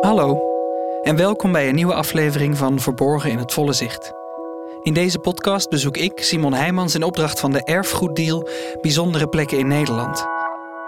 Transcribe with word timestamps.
Hallo 0.00 0.38
en 1.02 1.16
welkom 1.16 1.52
bij 1.52 1.68
een 1.68 1.74
nieuwe 1.74 1.94
aflevering 1.94 2.56
van 2.56 2.80
Verborgen 2.80 3.30
in 3.30 3.38
het 3.38 3.52
Volle 3.52 3.72
Zicht. 3.72 4.12
In 4.82 4.94
deze 4.94 5.18
podcast 5.18 5.68
bezoek 5.68 5.96
ik, 5.96 6.22
Simon 6.22 6.52
Heijmans, 6.52 6.94
in 6.94 7.02
opdracht 7.02 7.40
van 7.40 7.52
de 7.52 7.64
Erfgoeddeal 7.64 8.48
bijzondere 8.80 9.28
plekken 9.28 9.58
in 9.58 9.66
Nederland. 9.66 10.26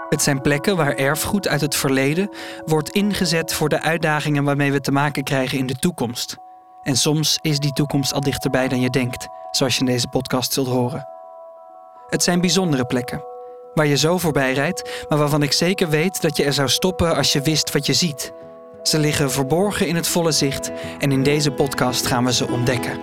Het 0.08 0.22
zijn 0.22 0.40
plekken 0.40 0.76
waar 0.76 0.94
erfgoed 0.94 1.48
uit 1.48 1.60
het 1.60 1.74
verleden 1.74 2.28
wordt 2.64 2.90
ingezet 2.90 3.54
voor 3.54 3.68
de 3.68 3.80
uitdagingen 3.80 4.44
waarmee 4.44 4.72
we 4.72 4.80
te 4.80 4.92
maken 4.92 5.24
krijgen 5.24 5.58
in 5.58 5.66
de 5.66 5.76
toekomst. 5.76 6.36
En 6.82 6.96
soms 6.96 7.38
is 7.40 7.58
die 7.58 7.72
toekomst 7.72 8.12
al 8.12 8.20
dichterbij 8.20 8.68
dan 8.68 8.80
je 8.80 8.90
denkt, 8.90 9.28
zoals 9.50 9.74
je 9.74 9.80
in 9.80 9.86
deze 9.86 10.08
podcast 10.08 10.52
zult 10.52 10.68
horen. 10.68 11.08
Het 12.08 12.22
zijn 12.22 12.40
bijzondere 12.40 12.84
plekken, 12.84 13.24
waar 13.74 13.86
je 13.86 13.96
zo 13.96 14.18
voorbij 14.18 14.52
rijdt, 14.52 15.04
maar 15.08 15.18
waarvan 15.18 15.42
ik 15.42 15.52
zeker 15.52 15.88
weet 15.88 16.22
dat 16.22 16.36
je 16.36 16.44
er 16.44 16.52
zou 16.52 16.68
stoppen 16.68 17.16
als 17.16 17.32
je 17.32 17.40
wist 17.40 17.72
wat 17.72 17.86
je 17.86 17.92
ziet. 17.92 18.32
Ze 18.82 18.98
liggen 18.98 19.30
verborgen 19.30 19.86
in 19.86 19.96
het 19.96 20.08
volle 20.08 20.32
zicht 20.32 20.72
en 20.98 21.12
in 21.12 21.22
deze 21.22 21.50
podcast 21.50 22.06
gaan 22.06 22.24
we 22.24 22.32
ze 22.32 22.48
ontdekken. 22.48 23.00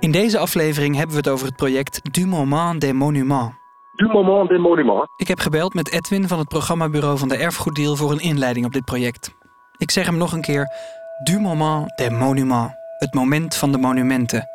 In 0.00 0.10
deze 0.10 0.38
aflevering 0.38 0.96
hebben 0.96 1.16
we 1.16 1.22
het 1.22 1.28
over 1.28 1.46
het 1.46 1.56
project 1.56 2.00
Du 2.12 2.26
Moment 2.26 2.80
des 2.80 2.92
Monuments. 2.92 3.63
Du 3.96 4.06
moment 4.06 4.48
des 4.48 4.58
monuments. 4.58 5.06
Ik 5.16 5.28
heb 5.28 5.38
gebeld 5.38 5.74
met 5.74 5.92
Edwin 5.92 6.28
van 6.28 6.38
het 6.38 6.48
programmabureau 6.48 7.18
van 7.18 7.28
de 7.28 7.36
Erfgoeddeal 7.36 7.96
voor 7.96 8.10
een 8.10 8.20
inleiding 8.20 8.66
op 8.66 8.72
dit 8.72 8.84
project. 8.84 9.34
Ik 9.76 9.90
zeg 9.90 10.06
hem 10.06 10.16
nog 10.16 10.32
een 10.32 10.40
keer: 10.40 10.68
Du 11.22 11.40
moment 11.40 11.96
des 11.96 12.10
monuments. 12.10 12.74
Het 12.98 13.14
moment 13.14 13.56
van 13.56 13.72
de 13.72 13.78
monumenten. 13.78 14.48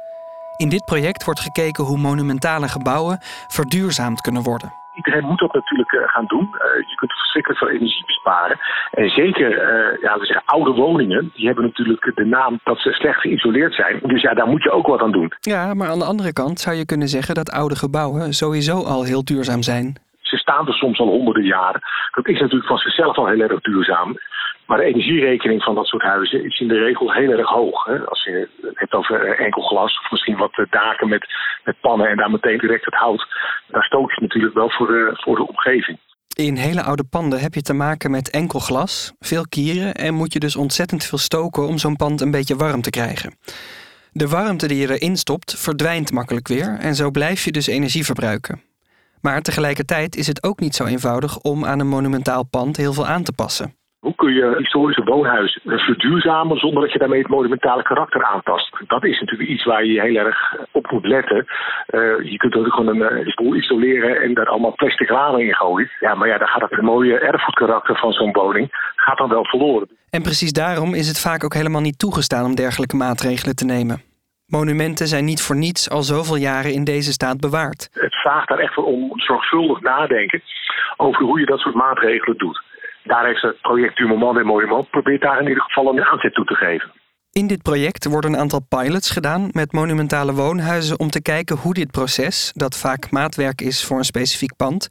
In 0.58 0.70
dit 0.70 0.86
project 0.86 1.24
wordt 1.24 1.40
gekeken 1.40 1.84
hoe 1.84 1.98
monumentale 1.98 2.68
gebouwen 2.68 3.20
verduurzaamd 3.48 4.22
kunnen 4.22 4.44
worden. 4.44 4.74
Iedereen 5.00 5.26
moet 5.30 5.40
dat 5.40 5.54
natuurlijk 5.54 5.92
eh, 5.92 6.02
gaan 6.06 6.26
doen. 6.26 6.48
Eh, 6.54 6.90
je 6.90 6.96
kunt 6.96 7.12
verschrikkelijk 7.12 7.60
veel 7.60 7.70
energie 7.70 8.06
besparen. 8.06 8.60
En 8.92 9.10
zeker, 9.10 9.52
eh, 9.58 10.02
ja, 10.02 10.20
we 10.20 10.26
zeggen, 10.26 10.46
oude 10.46 10.72
woningen, 10.72 11.32
die 11.36 11.46
hebben 11.46 11.64
natuurlijk 11.64 12.12
de 12.16 12.26
naam 12.26 12.60
dat 12.64 12.80
ze 12.80 12.92
slecht 12.92 13.20
geïsoleerd 13.20 13.74
zijn. 13.74 14.00
Dus 14.04 14.22
ja, 14.22 14.34
daar 14.34 14.48
moet 14.48 14.64
je 14.64 14.72
ook 14.72 14.88
wat 14.88 15.02
aan 15.02 15.12
doen. 15.12 15.34
Ja, 15.40 15.74
maar 15.74 15.90
aan 15.90 16.00
de 16.00 16.06
andere 16.06 16.34
kant 16.34 16.60
zou 16.60 16.76
je 16.76 16.86
kunnen 16.86 17.08
zeggen 17.08 17.36
dat 17.36 17.52
oude 17.52 17.76
gebouwen 17.76 18.34
sowieso 18.34 18.84
al 18.84 19.04
heel 19.04 19.24
duurzaam 19.24 19.62
zijn. 19.62 19.98
Ze 20.22 20.38
staan 20.38 20.68
er 20.68 20.74
soms 20.74 21.00
al 21.00 21.08
honderden 21.08 21.44
jaren. 21.46 21.82
Dat 22.12 22.28
is 22.28 22.40
natuurlijk 22.40 22.68
van 22.68 22.78
zichzelf 22.78 23.18
al 23.18 23.28
heel 23.28 23.40
erg 23.40 23.62
duurzaam. 23.62 24.18
Maar 24.70 24.78
de 24.78 24.84
energierekening 24.84 25.64
van 25.64 25.76
dat 25.76 25.86
soort 25.86 26.04
huizen 26.04 26.46
is 26.46 26.60
in 26.60 26.68
de 26.68 26.80
regel 26.80 27.14
heel 27.14 27.32
erg 27.32 27.50
hoog. 27.50 27.86
Hè? 27.86 28.00
Als 28.06 28.24
je 28.24 28.48
het 28.62 28.80
hebt 28.80 28.94
over 28.94 29.40
enkel 29.40 29.62
glas 29.62 30.00
of 30.00 30.12
misschien 30.12 30.38
wat 30.38 30.66
daken 30.70 31.10
met, 31.10 31.26
met 31.64 31.80
pannen 31.82 32.10
en 32.10 32.18
daar 32.18 32.32
meteen 32.32 32.58
direct 32.58 32.86
het 32.86 32.94
hout. 32.94 33.28
Daar 33.68 33.84
stoot 33.84 34.16
je 34.16 34.22
natuurlijk 34.22 34.54
wel 34.54 34.70
voor 34.70 34.88
de, 34.88 35.12
voor 35.14 35.36
de 35.36 35.48
omgeving. 35.48 35.98
In 36.36 36.56
hele 36.56 36.84
oude 36.84 37.04
panden 37.10 37.40
heb 37.40 37.54
je 37.54 37.62
te 37.62 37.74
maken 37.74 38.12
met 38.12 38.30
enkel 38.30 38.60
glas, 38.60 39.14
veel 39.20 39.48
kieren 39.48 39.94
en 39.94 40.14
moet 40.14 40.34
je 40.34 40.40
dus 40.40 40.56
ontzettend 40.56 41.06
veel 41.06 41.18
stoken 41.18 41.68
om 41.68 41.78
zo'n 41.78 41.96
pand 41.96 42.22
een 42.22 42.32
beetje 42.32 42.56
warm 42.56 42.82
te 42.82 42.90
krijgen. 42.90 43.38
De 44.12 44.28
warmte 44.28 44.68
die 44.68 44.78
je 44.78 44.92
erin 44.92 45.18
stopt 45.18 45.60
verdwijnt 45.60 46.12
makkelijk 46.12 46.48
weer 46.48 46.78
en 46.80 46.96
zo 46.96 47.12
blijf 47.12 47.44
je 47.44 47.52
dus 47.52 47.68
energie 47.68 48.06
verbruiken. 48.06 48.62
Maar 49.22 49.42
tegelijkertijd 49.42 50.16
is 50.16 50.28
het 50.28 50.44
ook 50.44 50.60
niet 50.60 50.76
zo 50.76 50.86
eenvoudig 50.86 51.38
om 51.40 51.66
aan 51.66 51.80
een 51.80 51.88
monumentaal 51.88 52.46
pand 52.46 52.78
heel 52.78 52.94
veel 52.94 53.08
aan 53.08 53.24
te 53.24 53.34
passen. 53.34 53.78
Hoe 54.00 54.16
kun 54.16 54.34
je 54.34 54.56
historische 54.58 55.04
woonhuizen 55.04 55.62
verduurzamen 55.64 56.58
zonder 56.58 56.82
dat 56.82 56.92
je 56.92 57.00
daarmee 57.00 57.20
het 57.20 57.30
monumentale 57.30 57.84
karakter 57.84 58.24
aantast? 58.26 58.78
Dat 58.88 59.04
is 59.04 59.20
natuurlijk 59.20 59.50
iets 59.50 59.64
waar 59.64 59.86
je 59.86 60.02
heel 60.02 60.16
erg 60.16 60.56
op 60.72 60.92
moet 60.92 61.06
letten. 61.06 61.38
Uh, 61.38 62.32
je 62.32 62.38
kunt 62.38 62.56
ook 62.56 62.74
gewoon 62.74 63.02
een 63.02 63.28
uh, 63.28 63.36
boel 63.36 63.56
isoleren 63.56 64.22
en 64.22 64.34
daar 64.34 64.46
allemaal 64.46 64.74
plastic 64.76 65.10
ramen 65.10 65.40
in 65.40 65.56
gooien. 65.56 65.92
Ja, 66.00 66.16
maar 66.16 66.28
ja, 66.28 66.38
dan 66.38 66.48
gaat 66.48 66.70
het 66.70 66.82
mooie 66.82 67.20
erfgoedkarakter 67.20 67.96
van 67.98 68.12
zo'n 68.12 68.32
woning 68.32 68.68
gaat 68.96 69.18
dan 69.18 69.30
wel 69.30 69.46
verloren. 69.46 69.90
En 70.10 70.22
precies 70.22 70.54
daarom 70.54 70.94
is 70.94 71.08
het 71.08 71.20
vaak 71.20 71.44
ook 71.44 71.54
helemaal 71.54 71.82
niet 71.82 72.00
toegestaan 72.00 72.46
om 72.46 72.56
dergelijke 72.56 72.96
maatregelen 72.96 73.56
te 73.56 73.66
nemen. 73.66 74.02
Monumenten 74.46 75.08
zijn 75.08 75.26
niet 75.26 75.42
voor 75.42 75.56
niets 75.56 75.90
al 75.90 76.02
zoveel 76.02 76.36
jaren 76.36 76.74
in 76.74 76.84
deze 76.84 77.12
staat 77.12 77.40
bewaard. 77.40 77.90
Het 77.94 78.16
vraagt 78.16 78.48
daar 78.48 78.60
echt 78.60 78.74
voor 78.74 78.86
om 78.86 79.12
zorgvuldig 79.16 79.82
nadenken 79.82 80.42
over 80.98 81.24
hoe 81.24 81.40
je 81.40 81.46
dat 81.46 81.60
soort 81.60 81.76
maatregelen 81.76 82.38
doet 82.38 82.68
daar 83.04 83.26
heeft 83.26 83.42
het 83.42 83.62
project 83.62 83.98
Du 83.98 84.08
Moment 84.08 84.36
des 84.36 84.44
Monuments 84.44 84.90
probeert 84.90 85.22
daar 85.22 85.42
in 85.42 85.48
ieder 85.48 85.64
geval 85.64 85.94
een 85.94 86.04
aanzet 86.06 86.34
toe 86.34 86.46
te 86.46 86.56
geven. 86.56 86.92
In 87.32 87.48
dit 87.48 87.62
project 87.62 88.06
worden 88.06 88.34
een 88.34 88.40
aantal 88.40 88.66
pilots 88.70 89.10
gedaan 89.12 89.50
met 89.52 89.72
monumentale 89.72 90.34
woonhuizen 90.34 91.00
om 91.00 91.10
te 91.10 91.22
kijken 91.22 91.58
hoe 91.58 91.74
dit 91.74 91.92
proces, 91.92 92.52
dat 92.56 92.78
vaak 92.78 93.12
maatwerk 93.12 93.62
is 93.62 93.86
voor 93.86 93.98
een 93.98 94.04
specifiek 94.04 94.56
pand, 94.56 94.88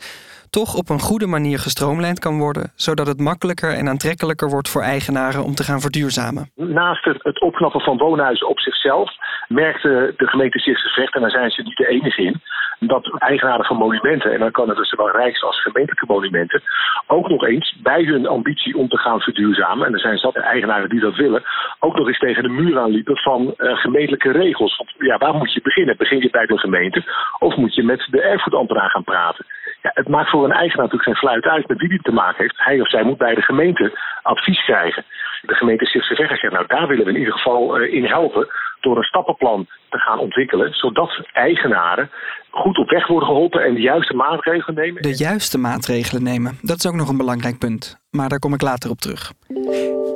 toch 0.50 0.74
op 0.74 0.88
een 0.88 1.00
goede 1.00 1.26
manier 1.26 1.58
gestroomlijnd 1.58 2.18
kan 2.18 2.38
worden, 2.38 2.72
zodat 2.74 3.06
het 3.06 3.20
makkelijker 3.20 3.74
en 3.74 3.88
aantrekkelijker 3.88 4.48
wordt 4.48 4.68
voor 4.68 4.82
eigenaren 4.82 5.44
om 5.44 5.54
te 5.54 5.62
gaan 5.62 5.80
verduurzamen. 5.80 6.50
Naast 6.54 7.04
het 7.04 7.40
opknappen 7.40 7.80
van 7.80 7.98
woonhuizen 7.98 8.48
op 8.48 8.60
zichzelf 8.60 9.10
merkte 9.48 10.14
de 10.16 10.26
gemeente 10.26 10.58
Zichtse 10.58 11.08
en 11.10 11.20
daar 11.20 11.30
zijn 11.30 11.50
ze 11.50 11.62
niet 11.62 11.76
de 11.76 11.88
enige 11.88 12.22
in, 12.22 12.40
dat 12.78 13.18
eigenaren 13.18 13.64
van 13.64 13.76
monumenten, 13.76 14.32
en 14.32 14.38
dan 14.38 14.50
kan 14.50 14.68
het 14.68 14.76
dus 14.76 14.88
zowel 14.88 15.10
rijks- 15.10 15.42
als 15.42 15.62
gemeentelijke 15.62 16.06
monumenten, 16.08 16.62
ook 17.06 17.28
nog 17.28 17.46
eens 17.46 17.76
bij 17.82 18.02
hun 18.02 18.26
ambitie 18.26 18.76
om 18.76 18.88
te 18.88 18.98
gaan 18.98 19.20
verduurzamen, 19.20 19.86
en 19.86 19.92
er 19.92 20.00
zijn 20.00 20.18
zat 20.18 20.36
eigenaren 20.36 20.88
die 20.88 21.00
dat 21.00 21.16
willen, 21.16 21.42
ook 21.78 21.96
nog 21.96 22.06
eens 22.06 22.18
tegen 22.18 22.42
de 22.42 22.48
muur 22.48 22.78
aanliepen 22.78 23.16
van 23.16 23.54
uh, 23.56 23.76
gemeentelijke 23.76 24.30
regels. 24.30 24.82
Ja, 24.98 25.18
waar 25.18 25.34
moet 25.34 25.52
je 25.52 25.60
beginnen? 25.62 25.96
Begin 25.96 26.20
je 26.20 26.30
bij 26.30 26.46
de 26.46 26.58
gemeente 26.58 27.04
of 27.38 27.56
moet 27.56 27.74
je 27.74 27.82
met 27.82 28.06
de 28.10 28.22
erfgoedambtenaar 28.22 28.90
gaan 28.90 29.04
praten? 29.04 29.46
Het 29.80 30.08
maakt 30.08 30.30
voor 30.30 30.44
een 30.44 30.52
eigenaar 30.52 30.84
natuurlijk 30.84 31.10
geen 31.10 31.28
fluit 31.28 31.44
uit 31.44 31.68
met 31.68 31.78
wie 31.78 31.88
die 31.88 32.02
te 32.02 32.12
maken 32.12 32.42
heeft. 32.42 32.64
Hij 32.64 32.80
of 32.80 32.88
zij 32.88 33.02
moet 33.02 33.18
bij 33.18 33.34
de 33.34 33.42
gemeente 33.42 33.98
advies 34.22 34.64
krijgen. 34.64 35.04
De 35.42 35.54
gemeente 35.54 35.86
Stichtse 35.86 36.14
zegt, 36.14 36.42
nou 36.42 36.66
daar 36.66 36.86
willen 36.86 37.04
we 37.04 37.10
in 37.10 37.18
ieder 37.18 37.32
geval 37.32 37.80
uh, 37.80 37.94
in 37.94 38.04
helpen 38.04 38.48
door 38.80 38.96
een 38.96 39.02
stappenplan 39.02 39.66
te 39.88 39.98
gaan 39.98 40.18
ontwikkelen, 40.18 40.74
zodat 40.74 41.20
eigenaren 41.32 42.10
goed 42.50 42.78
op 42.78 42.90
weg 42.90 43.06
worden 43.06 43.28
geholpen 43.28 43.64
en 43.64 43.74
de 43.74 43.80
juiste 43.80 44.14
maatregelen 44.14 44.74
nemen. 44.74 45.02
De 45.02 45.16
juiste 45.16 45.58
maatregelen 45.58 46.22
nemen, 46.22 46.58
dat 46.62 46.76
is 46.76 46.86
ook 46.86 46.94
nog 46.94 47.08
een 47.08 47.16
belangrijk 47.16 47.58
punt. 47.58 47.98
Maar 48.10 48.28
daar 48.28 48.38
kom 48.38 48.54
ik 48.54 48.62
later 48.62 48.90
op 48.90 48.98
terug. 48.98 49.32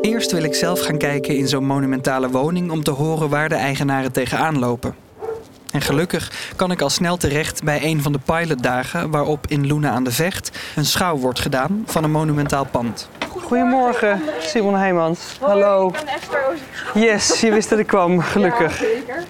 Eerst 0.00 0.32
wil 0.32 0.44
ik 0.44 0.54
zelf 0.54 0.80
gaan 0.80 0.98
kijken 0.98 1.36
in 1.36 1.46
zo'n 1.46 1.66
monumentale 1.66 2.28
woning 2.28 2.70
om 2.70 2.82
te 2.82 2.90
horen 2.90 3.28
waar 3.28 3.48
de 3.48 3.54
eigenaren 3.54 4.12
tegenaan 4.12 4.58
lopen. 4.58 4.94
En 5.72 5.80
gelukkig 5.80 6.52
kan 6.56 6.70
ik 6.70 6.80
al 6.80 6.90
snel 6.90 7.16
terecht 7.16 7.62
bij 7.62 7.82
een 7.82 8.02
van 8.02 8.12
de 8.12 8.18
pilotdagen 8.18 9.10
waarop 9.10 9.46
in 9.46 9.66
Luna 9.66 9.90
aan 9.90 10.04
de 10.04 10.12
Vecht 10.12 10.58
een 10.76 10.84
schouw 10.84 11.16
wordt 11.16 11.40
gedaan 11.40 11.82
van 11.86 12.04
een 12.04 12.10
monumentaal 12.10 12.64
pand. 12.64 13.08
Goedemorgen, 13.28 14.22
Simon 14.40 14.74
Heijmans. 14.74 15.20
Hallo. 15.40 15.86
Ik 15.86 15.92
ben 15.92 16.06
Esther 16.06 16.58
Yes, 16.94 17.40
je 17.40 17.52
wist 17.52 17.70
dat 17.70 17.78
ik 17.78 17.86
kwam, 17.86 18.20
gelukkig. 18.20 18.80
Ja, 18.80 18.86
zeker. 18.86 19.24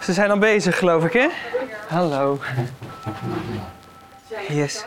Ze 0.00 0.12
zijn 0.12 0.30
al 0.30 0.38
bezig, 0.38 0.78
geloof 0.78 1.04
ik, 1.04 1.12
hè? 1.12 1.28
Hallo. 1.88 2.38
Yes. 4.48 4.84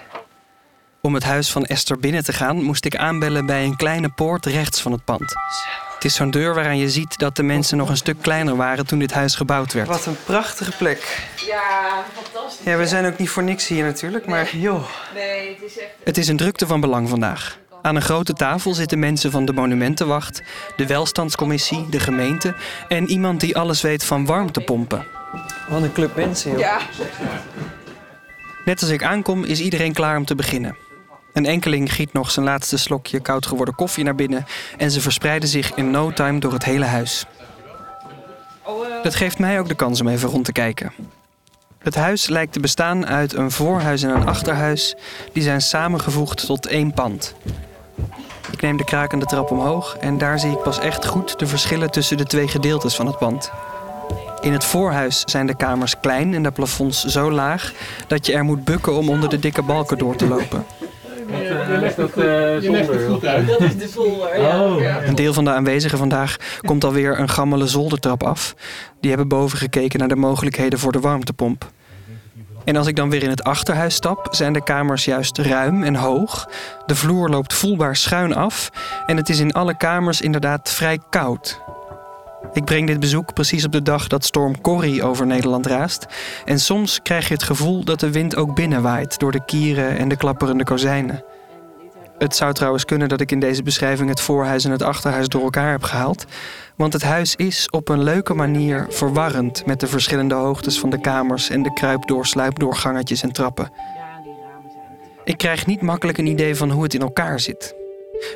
Om 1.02 1.14
het 1.14 1.24
huis 1.24 1.52
van 1.52 1.66
Esther 1.66 2.00
binnen 2.00 2.24
te 2.24 2.34
gaan, 2.34 2.64
moest 2.64 2.86
ik 2.86 2.96
aanbellen 2.96 3.46
bij 3.46 3.64
een 3.64 3.76
kleine 3.76 4.10
poort 4.10 4.46
rechts 4.46 4.82
van 4.82 4.92
het 4.92 5.06
pand. 5.06 5.34
Het 6.04 6.12
is 6.12 6.18
zo'n 6.18 6.32
deur 6.32 6.54
waaraan 6.54 6.78
je 6.78 6.90
ziet 6.90 7.18
dat 7.18 7.36
de 7.36 7.44
mensen 7.44 7.78
nog 7.78 7.90
een 7.90 7.98
stuk 7.98 8.22
kleiner 8.22 8.56
waren 8.56 8.86
toen 8.86 9.00
dit 9.00 9.14
huis 9.14 9.36
gebouwd 9.36 9.74
werd. 9.74 9.88
Wat 9.88 10.06
een 10.06 10.18
prachtige 10.26 10.72
plek. 10.78 11.28
Ja, 11.48 12.04
fantastisch. 12.14 12.66
Ja, 12.66 12.78
we 12.78 12.88
zijn 12.88 13.06
ook 13.06 13.18
niet 13.18 13.30
voor 13.30 13.44
niks 13.44 13.68
hier 13.68 13.84
natuurlijk, 13.84 14.26
maar 14.26 14.56
joh. 14.56 14.84
Nee, 15.14 15.50
het 15.50 15.72
is 15.72 15.80
echt... 15.80 15.90
Het 16.04 16.18
is 16.18 16.28
een 16.28 16.38
drukte 16.38 16.68
van 16.68 16.80
belang 16.80 17.10
vandaag. 17.10 17.58
Aan 17.82 17.96
een 17.96 18.02
grote 18.02 18.34
tafel 18.34 18.74
zitten 18.74 19.00
mensen 19.00 19.32
van 19.32 19.46
de 19.46 19.54
Monumentenwacht, 19.54 20.42
de 20.76 20.88
Welstandscommissie, 20.88 21.90
de 21.90 22.00
gemeente 22.00 22.56
en 22.88 23.10
iemand 23.10 23.40
die 23.40 23.58
alles 23.58 23.82
weet 23.82 24.06
van 24.06 24.26
warmtepompen. 24.26 25.06
Wat 25.70 25.82
een 25.82 25.94
club 25.94 26.16
mensen, 26.16 26.52
joh. 26.52 26.60
Ja. 26.60 26.78
Net 28.66 28.82
als 28.82 28.90
ik 28.90 29.04
aankom, 29.04 29.44
is 29.44 29.60
iedereen 29.60 29.94
klaar 29.94 30.18
om 30.18 30.26
te 30.26 30.36
beginnen. 30.36 30.78
Een 31.34 31.46
enkeling 31.46 31.94
giet 31.94 32.14
nog 32.14 32.32
zijn 32.32 32.46
laatste 32.46 32.78
slokje 32.78 33.20
koud 33.20 33.46
geworden 33.46 33.76
koffie 33.76 34.04
naar 34.04 34.16
binnen 34.16 34.46
en 34.78 34.92
ze 34.92 35.02
verspreiden 35.02 35.50
zich 35.50 35.74
in 35.74 35.92
no 35.92 36.12
time 36.12 36.40
door 36.40 36.54
het 36.54 36.66
hele 36.66 36.86
huis. 36.86 37.26
Dat 39.04 39.16
geeft 39.16 39.40
mij 39.40 39.60
ook 39.60 39.68
de 39.68 39.76
kans 39.76 40.02
om 40.02 40.08
even 40.08 40.30
rond 40.30 40.46
te 40.46 40.52
kijken. 40.52 40.92
Het 41.80 41.96
huis 41.96 42.28
lijkt 42.28 42.54
te 42.54 42.60
bestaan 42.60 43.06
uit 43.06 43.34
een 43.34 43.52
voorhuis 43.52 44.04
en 44.04 44.10
een 44.10 44.28
achterhuis, 44.28 44.96
die 45.34 45.44
zijn 45.44 45.62
samengevoegd 45.62 46.46
tot 46.46 46.68
één 46.68 46.94
pand. 46.94 47.36
Ik 48.52 48.62
neem 48.62 48.78
de 48.78 48.84
krakende 48.84 49.26
trap 49.26 49.52
omhoog 49.52 49.98
en 50.00 50.18
daar 50.18 50.40
zie 50.40 50.52
ik 50.52 50.62
pas 50.62 50.80
echt 50.80 51.06
goed 51.06 51.40
de 51.40 51.48
verschillen 51.48 51.92
tussen 51.92 52.18
de 52.18 52.26
twee 52.26 52.48
gedeeltes 52.48 52.96
van 52.96 53.06
het 53.06 53.18
pand. 53.18 53.52
In 54.42 54.54
het 54.54 54.64
voorhuis 54.64 55.22
zijn 55.26 55.48
de 55.48 55.56
kamers 55.56 56.00
klein 56.00 56.34
en 56.34 56.44
de 56.44 56.52
plafonds 56.52 57.04
zo 57.04 57.32
laag 57.32 57.74
dat 58.08 58.26
je 58.26 58.34
er 58.34 58.44
moet 58.44 58.64
bukken 58.64 58.94
om 58.94 59.10
onder 59.10 59.30
de 59.30 59.40
dikke 59.40 59.62
balken 59.62 59.98
door 59.98 60.16
te 60.16 60.28
lopen. 60.28 60.66
Je 61.28 61.78
legt 61.80 61.98
het, 61.98 62.14
je 62.64 62.72
legt 62.72 62.88
het 62.88 63.04
goed 63.10 63.26
uit. 63.26 63.48
Dat 63.48 63.62
is 63.62 63.78
de 63.78 63.88
zolder. 63.88 64.30
Oh. 64.38 64.82
ja. 64.82 65.04
Een 65.04 65.16
deel 65.16 65.34
van 65.34 65.44
de 65.44 65.52
aanwezigen 65.52 65.98
vandaag 65.98 66.38
komt 66.62 66.84
alweer 66.84 67.20
een 67.20 67.30
gammele 67.30 67.68
zoldertrap 67.68 68.24
af. 68.24 68.56
Die 69.00 69.10
hebben 69.10 69.28
boven 69.28 69.58
gekeken 69.58 70.00
naar 70.00 70.08
de 70.08 70.16
mogelijkheden 70.16 70.80
voor 70.80 70.92
de 70.92 71.00
warmtepomp. 71.00 71.72
En 72.64 72.76
als 72.76 72.88
ik 72.88 72.96
dan 72.96 73.10
weer 73.10 73.24
in 73.24 73.30
het 73.30 73.44
achterhuis 73.44 73.96
stap, 73.96 74.28
zijn 74.32 74.54
de 74.54 74.64
kamers 74.64 75.06
juist 75.06 75.38
ruim 75.38 75.84
en 75.84 75.96
hoog. 75.96 76.50
De 76.86 76.96
vloer 76.96 77.30
loopt 77.30 77.54
voelbaar 77.54 77.96
schuin 77.96 78.36
af 78.36 78.70
en 79.06 79.18
het 79.18 79.30
is 79.30 79.40
in 79.40 79.52
alle 79.52 79.78
kamers 79.78 80.22
inderdaad 80.22 80.72
vrij 80.72 81.00
koud. 81.10 81.62
Ik 82.52 82.66
breng 82.66 82.88
dit 82.88 83.00
bezoek 83.00 83.34
precies 83.34 83.66
op 83.66 83.72
de 83.72 83.82
dag 83.82 84.08
dat 84.08 84.26
storm 84.26 84.62
Corrie 84.62 85.04
over 85.04 85.26
Nederland 85.26 85.66
raast. 85.66 86.06
En 86.46 86.60
soms 86.60 87.02
krijg 87.02 87.28
je 87.28 87.34
het 87.34 87.44
gevoel 87.44 87.84
dat 87.84 88.00
de 88.00 88.12
wind 88.12 88.36
ook 88.36 88.56
binnenwaait 88.56 89.20
door 89.20 89.32
de 89.32 89.46
kieren 89.46 89.98
en 89.98 90.08
de 90.08 90.18
klapperende 90.18 90.64
kozijnen. 90.64 91.24
Het 92.18 92.36
zou 92.36 92.54
trouwens 92.54 92.86
kunnen 92.86 93.10
dat 93.10 93.22
ik 93.22 93.32
in 93.32 93.40
deze 93.40 93.64
beschrijving 93.64 94.10
het 94.10 94.22
voorhuis 94.22 94.66
en 94.66 94.72
het 94.72 94.82
achterhuis 94.82 95.28
door 95.28 95.42
elkaar 95.42 95.72
heb 95.72 95.84
gehaald. 95.84 96.26
Want 96.76 96.94
het 96.94 97.02
huis 97.02 97.36
is 97.36 97.70
op 97.70 97.90
een 97.90 98.04
leuke 98.04 98.34
manier 98.34 98.86
verwarrend 98.90 99.66
met 99.66 99.80
de 99.80 99.88
verschillende 99.88 100.36
hoogtes 100.36 100.80
van 100.80 100.90
de 100.90 101.00
kamers 101.00 101.50
en 101.50 101.64
de 101.64 101.74
kruipdoorsluipdoorgangetjes 101.74 103.24
en 103.24 103.32
trappen. 103.32 103.72
Ik 105.24 105.38
krijg 105.38 105.66
niet 105.66 105.82
makkelijk 105.82 106.18
een 106.18 106.28
idee 106.28 106.56
van 106.56 106.72
hoe 106.72 106.84
het 106.84 106.94
in 106.94 107.02
elkaar 107.02 107.40
zit. 107.40 107.76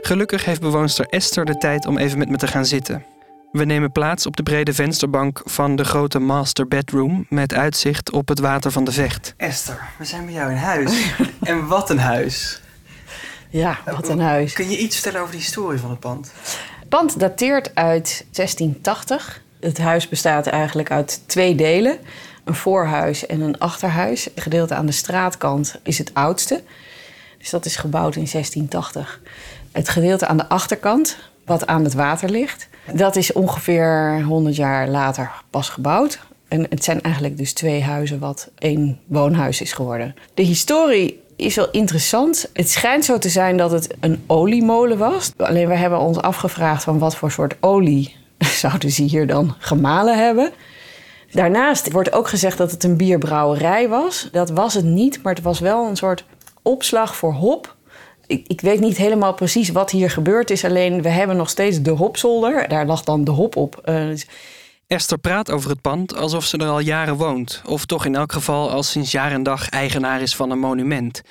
Gelukkig 0.02 0.46
heeft 0.46 0.62
bewoonster 0.62 1.06
Esther 1.10 1.46
de 1.46 1.58
tijd 1.58 1.86
om 1.86 1.98
even 1.98 2.18
met 2.18 2.30
me 2.30 2.38
te 2.38 2.48
gaan 2.48 2.66
zitten. 2.66 3.17
We 3.58 3.66
nemen 3.66 3.92
plaats 3.92 4.26
op 4.26 4.36
de 4.36 4.44
brede 4.44 4.74
vensterbank 4.74 5.42
van 5.46 5.76
de 5.76 5.84
grote 5.84 6.20
master 6.20 6.68
bedroom 6.68 7.26
met 7.30 7.54
uitzicht 7.54 8.12
op 8.12 8.28
het 8.28 8.40
water 8.40 8.72
van 8.72 8.84
de 8.84 8.92
Vecht. 8.92 9.34
Esther, 9.38 9.90
we 9.98 10.06
zijn 10.06 10.26
bij 10.26 10.34
jou 10.34 10.52
in 10.52 10.58
huis. 10.58 11.12
en 11.42 11.68
wat 11.68 11.90
een 11.90 12.00
huis. 12.00 12.62
Ja, 13.50 13.78
wat 13.86 14.10
een 14.10 14.20
huis. 14.20 14.54
Kun 14.54 14.70
je 14.70 14.78
iets 14.78 14.96
vertellen 14.96 15.20
over 15.22 15.32
de 15.32 15.40
historie 15.40 15.80
van 15.80 15.90
het 15.90 16.00
pand? 16.00 16.32
Het 16.80 16.90
pand 16.90 17.20
dateert 17.20 17.76
uit 17.76 18.26
1680. 18.32 19.42
Het 19.60 19.78
huis 19.78 20.10
bestaat 20.10 20.48
eigenlijk 20.48 20.92
uit 20.92 21.22
twee 21.26 21.56
delen. 21.56 21.98
Een 22.44 22.56
voorhuis 22.56 23.26
en 23.26 23.42
een 23.42 23.60
achterhuis. 23.60 24.26
Het 24.26 24.42
gedeelte 24.44 24.76
aan 24.76 24.86
de 24.86 24.92
straatkant 24.92 25.80
is 25.84 25.98
het 25.98 26.14
oudste. 26.14 26.64
Dus 27.38 27.50
dat 27.50 27.66
is 27.66 27.76
gebouwd 27.76 28.16
in 28.16 28.28
1680. 28.32 29.22
Het 29.72 29.90
gedeelte 29.90 30.28
aan 30.28 30.38
de 30.38 30.50
achterkant, 30.50 31.18
wat 31.46 31.68
aan 31.68 31.84
het 31.84 31.94
water 31.94 32.30
ligt... 32.30 32.68
dat 32.94 33.16
is 33.16 33.34
ongeveer 33.34 34.24
100 34.24 34.56
jaar 34.56 34.88
later 34.88 35.32
pas 35.50 35.70
gebouwd. 35.70 36.20
En 36.48 36.66
het 36.70 36.84
zijn 36.84 37.02
eigenlijk 37.02 37.38
dus 37.38 37.54
twee 37.54 37.84
huizen 37.84 38.20
wat 38.20 38.50
één 38.58 39.00
woonhuis 39.06 39.62
is 39.62 39.74
geworden. 39.74 40.16
De 40.34 40.42
historie 40.42 41.22
is 41.36 41.56
wel 41.56 41.72
interessant. 41.72 42.50
Het 42.54 42.70
schijnt 42.70 43.06
zo 43.06 43.18
te 43.18 43.30
zijn 43.30 43.58
dat 43.58 43.72
het 43.72 43.96
een 44.00 44.24
oliemolen 44.28 44.98
was. 44.98 45.32
Alleen 45.38 45.68
we 45.68 45.76
hebben 45.76 46.00
ons 46.00 46.18
afgevraagd 46.18 46.84
van 46.84 47.00
wat 47.00 47.16
voor 47.16 47.32
soort 47.32 47.56
olie 47.60 48.16
zouden 48.62 48.92
ze 48.92 49.04
hier 49.04 49.28
dan 49.28 49.56
gemalen 49.58 50.18
hebben. 50.18 50.52
Daarnaast 51.32 51.92
wordt 51.92 52.12
ook 52.12 52.28
gezegd 52.28 52.58
dat 52.58 52.72
het 52.72 52.84
een 52.84 52.98
bierbrouwerij 52.98 53.90
was. 53.90 54.30
Dat 54.32 54.50
was 54.50 54.74
het 54.74 54.86
niet, 54.86 55.24
maar 55.24 55.34
het 55.34 55.44
was 55.44 55.60
wel 55.60 55.88
een 55.88 55.98
soort 55.98 56.26
opslag 56.62 57.16
voor 57.16 57.34
hop. 57.34 57.76
Ik, 58.28 58.48
ik 58.48 58.62
weet 58.62 58.80
niet 58.80 58.98
helemaal 58.98 59.34
precies 59.34 59.70
wat 59.70 59.92
hier 59.92 60.10
gebeurd 60.10 60.50
is. 60.50 60.66
Alleen 60.66 61.02
we 61.02 61.10
hebben 61.10 61.38
nog 61.38 61.50
steeds 61.50 61.82
de 61.82 61.92
hopzolder. 61.92 62.68
Daar 62.68 62.86
lag 62.86 63.04
dan 63.04 63.24
de 63.24 63.32
hop 63.32 63.56
op. 63.56 63.82
Uh, 63.86 64.10
Esther 64.88 65.18
praat 65.18 65.52
over 65.52 65.70
het 65.70 65.82
pand 65.82 66.16
alsof 66.16 66.46
ze 66.46 66.58
er 66.58 66.68
al 66.68 66.80
jaren 66.80 67.16
woont, 67.16 67.62
of 67.66 67.86
toch 67.86 68.06
in 68.06 68.16
elk 68.16 68.32
geval 68.32 68.72
al 68.72 68.84
sinds 68.84 69.12
jaar 69.12 69.32
en 69.32 69.44
dag 69.44 69.70
eigenaar 69.70 70.22
is 70.22 70.36
van 70.36 70.52
een 70.52 70.60
monument. 70.60 71.22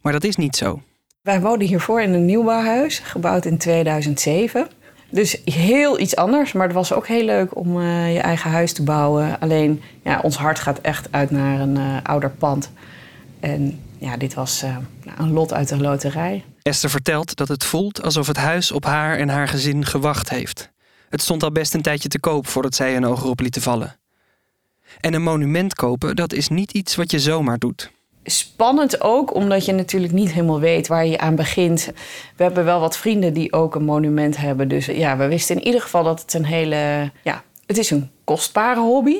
Maar 0.00 0.12
dat 0.12 0.24
is 0.24 0.36
niet 0.36 0.56
zo. 0.56 0.82
Wij 1.22 1.40
woonden 1.40 1.68
hiervoor 1.68 2.02
in 2.02 2.12
een 2.12 2.24
nieuwbouwhuis, 2.24 2.98
gebouwd 2.98 3.44
in 3.44 3.58
2007. 3.58 4.68
Dus 5.10 5.40
heel 5.44 6.00
iets 6.00 6.16
anders, 6.16 6.52
maar 6.52 6.66
het 6.66 6.76
was 6.76 6.92
ook 6.92 7.06
heel 7.06 7.24
leuk 7.24 7.56
om 7.56 7.76
uh, 7.76 8.14
je 8.14 8.20
eigen 8.20 8.50
huis 8.50 8.72
te 8.72 8.82
bouwen. 8.82 9.40
Alleen, 9.40 9.82
ja, 10.02 10.20
ons 10.22 10.36
hart 10.36 10.58
gaat 10.58 10.78
echt 10.78 11.08
uit 11.10 11.30
naar 11.30 11.60
een 11.60 11.76
uh, 11.76 11.96
ouder 12.02 12.30
pand. 12.30 12.70
En 13.40 13.80
ja, 13.98 14.16
dit 14.16 14.34
was 14.34 14.62
uh, 14.62 14.76
een 15.18 15.32
lot 15.32 15.52
uit 15.52 15.68
de 15.68 15.76
loterij. 15.76 16.44
Esther 16.62 16.90
vertelt 16.90 17.36
dat 17.36 17.48
het 17.48 17.64
voelt 17.64 18.02
alsof 18.02 18.26
het 18.26 18.36
huis 18.36 18.72
op 18.72 18.84
haar 18.84 19.18
en 19.18 19.28
haar 19.28 19.48
gezin 19.48 19.84
gewacht 19.84 20.30
heeft. 20.30 20.70
Het 21.08 21.22
stond 21.22 21.42
al 21.42 21.52
best 21.52 21.74
een 21.74 21.82
tijdje 21.82 22.08
te 22.08 22.20
koop 22.20 22.46
voordat 22.46 22.74
zij 22.74 22.96
een 22.96 23.06
oog 23.06 23.22
erop 23.22 23.40
lieten 23.40 23.62
vallen. 23.62 23.96
En 25.00 25.14
een 25.14 25.22
monument 25.22 25.74
kopen, 25.74 26.16
dat 26.16 26.32
is 26.32 26.48
niet 26.48 26.72
iets 26.72 26.94
wat 26.96 27.10
je 27.10 27.18
zomaar 27.18 27.58
doet. 27.58 27.90
Spannend 28.24 29.00
ook, 29.00 29.34
omdat 29.34 29.64
je 29.64 29.72
natuurlijk 29.72 30.12
niet 30.12 30.32
helemaal 30.32 30.60
weet 30.60 30.86
waar 30.86 31.06
je 31.06 31.18
aan 31.18 31.34
begint. 31.34 31.90
We 32.36 32.42
hebben 32.42 32.64
wel 32.64 32.80
wat 32.80 32.96
vrienden 32.96 33.32
die 33.32 33.52
ook 33.52 33.74
een 33.74 33.84
monument 33.84 34.36
hebben. 34.36 34.68
Dus 34.68 34.86
ja, 34.86 35.16
we 35.16 35.26
wisten 35.26 35.56
in 35.56 35.66
ieder 35.66 35.80
geval 35.80 36.04
dat 36.04 36.20
het 36.20 36.34
een 36.34 36.44
hele. 36.44 37.10
Ja, 37.22 37.42
het 37.66 37.78
is 37.78 37.90
een 37.90 38.10
kostbare 38.24 38.80
hobby. 38.80 39.16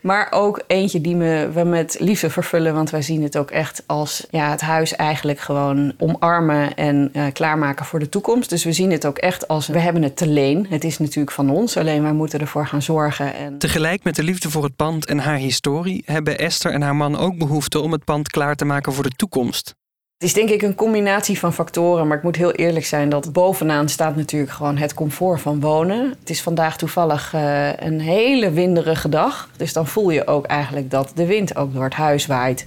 Maar 0.00 0.28
ook 0.30 0.62
eentje 0.66 1.00
die 1.00 1.16
me, 1.16 1.50
we 1.50 1.64
met 1.64 1.96
liefde 1.98 2.30
vervullen. 2.30 2.74
Want 2.74 2.90
wij 2.90 3.02
zien 3.02 3.22
het 3.22 3.36
ook 3.36 3.50
echt 3.50 3.82
als 3.86 4.26
ja, 4.30 4.50
het 4.50 4.60
huis 4.60 4.96
eigenlijk 4.96 5.40
gewoon 5.40 5.92
omarmen 5.98 6.74
en 6.74 7.10
uh, 7.12 7.24
klaarmaken 7.32 7.84
voor 7.84 7.98
de 7.98 8.08
toekomst. 8.08 8.50
Dus 8.50 8.64
we 8.64 8.72
zien 8.72 8.90
het 8.90 9.06
ook 9.06 9.18
echt 9.18 9.48
als 9.48 9.66
we 9.66 9.78
hebben 9.78 10.02
het 10.02 10.16
te 10.16 10.26
leen. 10.26 10.66
Het 10.68 10.84
is 10.84 10.98
natuurlijk 10.98 11.32
van 11.34 11.50
ons, 11.50 11.76
alleen 11.76 12.02
wij 12.02 12.12
moeten 12.12 12.40
ervoor 12.40 12.66
gaan 12.66 12.82
zorgen. 12.82 13.34
En... 13.34 13.58
Tegelijk 13.58 14.04
met 14.04 14.16
de 14.16 14.22
liefde 14.22 14.50
voor 14.50 14.64
het 14.64 14.76
pand 14.76 15.06
en 15.06 15.18
haar 15.18 15.36
historie 15.36 16.02
hebben 16.06 16.38
Esther 16.38 16.72
en 16.72 16.82
haar 16.82 16.96
man 16.96 17.18
ook 17.18 17.38
behoefte 17.38 17.80
om 17.80 17.92
het 17.92 18.04
pand 18.04 18.28
klaar 18.28 18.56
te 18.56 18.64
maken 18.64 18.92
voor 18.92 19.04
de 19.04 19.16
toekomst. 19.16 19.74
Het 20.20 20.28
is 20.28 20.34
denk 20.34 20.50
ik 20.50 20.62
een 20.62 20.74
combinatie 20.74 21.38
van 21.38 21.52
factoren, 21.52 22.06
maar 22.06 22.16
ik 22.16 22.22
moet 22.22 22.36
heel 22.36 22.52
eerlijk 22.52 22.84
zijn 22.84 23.08
dat 23.08 23.32
bovenaan 23.32 23.88
staat 23.88 24.16
natuurlijk 24.16 24.52
gewoon 24.52 24.76
het 24.76 24.94
comfort 24.94 25.40
van 25.40 25.60
wonen. 25.60 26.14
Het 26.20 26.30
is 26.30 26.42
vandaag 26.42 26.76
toevallig 26.76 27.34
uh, 27.34 27.72
een 27.76 28.00
hele 28.00 28.50
winderige 28.50 29.08
dag, 29.08 29.48
dus 29.56 29.72
dan 29.72 29.86
voel 29.86 30.10
je 30.10 30.26
ook 30.26 30.46
eigenlijk 30.46 30.90
dat 30.90 31.12
de 31.14 31.26
wind 31.26 31.56
ook 31.56 31.74
door 31.74 31.84
het 31.84 31.94
huis 31.94 32.26
waait. 32.26 32.66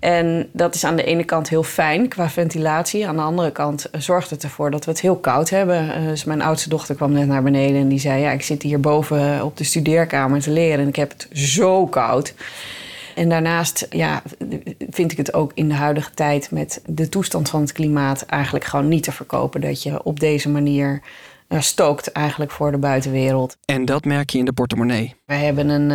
En 0.00 0.48
dat 0.52 0.74
is 0.74 0.84
aan 0.84 0.96
de 0.96 1.04
ene 1.04 1.24
kant 1.24 1.48
heel 1.48 1.62
fijn 1.62 2.08
qua 2.08 2.28
ventilatie. 2.28 3.08
Aan 3.08 3.16
de 3.16 3.22
andere 3.22 3.52
kant 3.52 3.88
zorgt 3.92 4.30
het 4.30 4.42
ervoor 4.42 4.70
dat 4.70 4.84
we 4.84 4.90
het 4.90 5.00
heel 5.00 5.16
koud 5.16 5.50
hebben. 5.50 5.84
Uh, 5.86 6.08
dus 6.08 6.24
mijn 6.24 6.42
oudste 6.42 6.68
dochter 6.68 6.94
kwam 6.94 7.12
net 7.12 7.26
naar 7.26 7.42
beneden 7.42 7.80
en 7.80 7.88
die 7.88 8.00
zei: 8.00 8.20
Ja, 8.20 8.30
ik 8.30 8.42
zit 8.42 8.62
hier 8.62 8.80
boven 8.80 9.44
op 9.44 9.56
de 9.56 9.64
studeerkamer 9.64 10.40
te 10.40 10.50
leren 10.50 10.80
en 10.80 10.88
ik 10.88 10.96
heb 10.96 11.10
het 11.10 11.28
zo 11.32 11.86
koud. 11.86 12.34
En 13.18 13.28
daarnaast 13.28 13.86
ja, 13.90 14.22
vind 14.90 15.12
ik 15.12 15.16
het 15.16 15.34
ook 15.34 15.50
in 15.54 15.68
de 15.68 15.74
huidige 15.74 16.10
tijd 16.14 16.50
met 16.50 16.82
de 16.86 17.08
toestand 17.08 17.48
van 17.48 17.60
het 17.60 17.72
klimaat 17.72 18.22
eigenlijk 18.22 18.64
gewoon 18.64 18.88
niet 18.88 19.02
te 19.02 19.12
verkopen 19.12 19.60
dat 19.60 19.82
je 19.82 20.02
op 20.02 20.20
deze 20.20 20.48
manier 20.48 21.02
uh, 21.48 21.60
stookt 21.60 22.12
eigenlijk 22.12 22.50
voor 22.50 22.70
de 22.70 22.78
buitenwereld. 22.78 23.56
En 23.64 23.84
dat 23.84 24.04
merk 24.04 24.30
je 24.30 24.38
in 24.38 24.44
de 24.44 24.52
portemonnee. 24.52 25.14
Wij 25.24 25.44
hebben 25.44 25.68
een, 25.68 25.90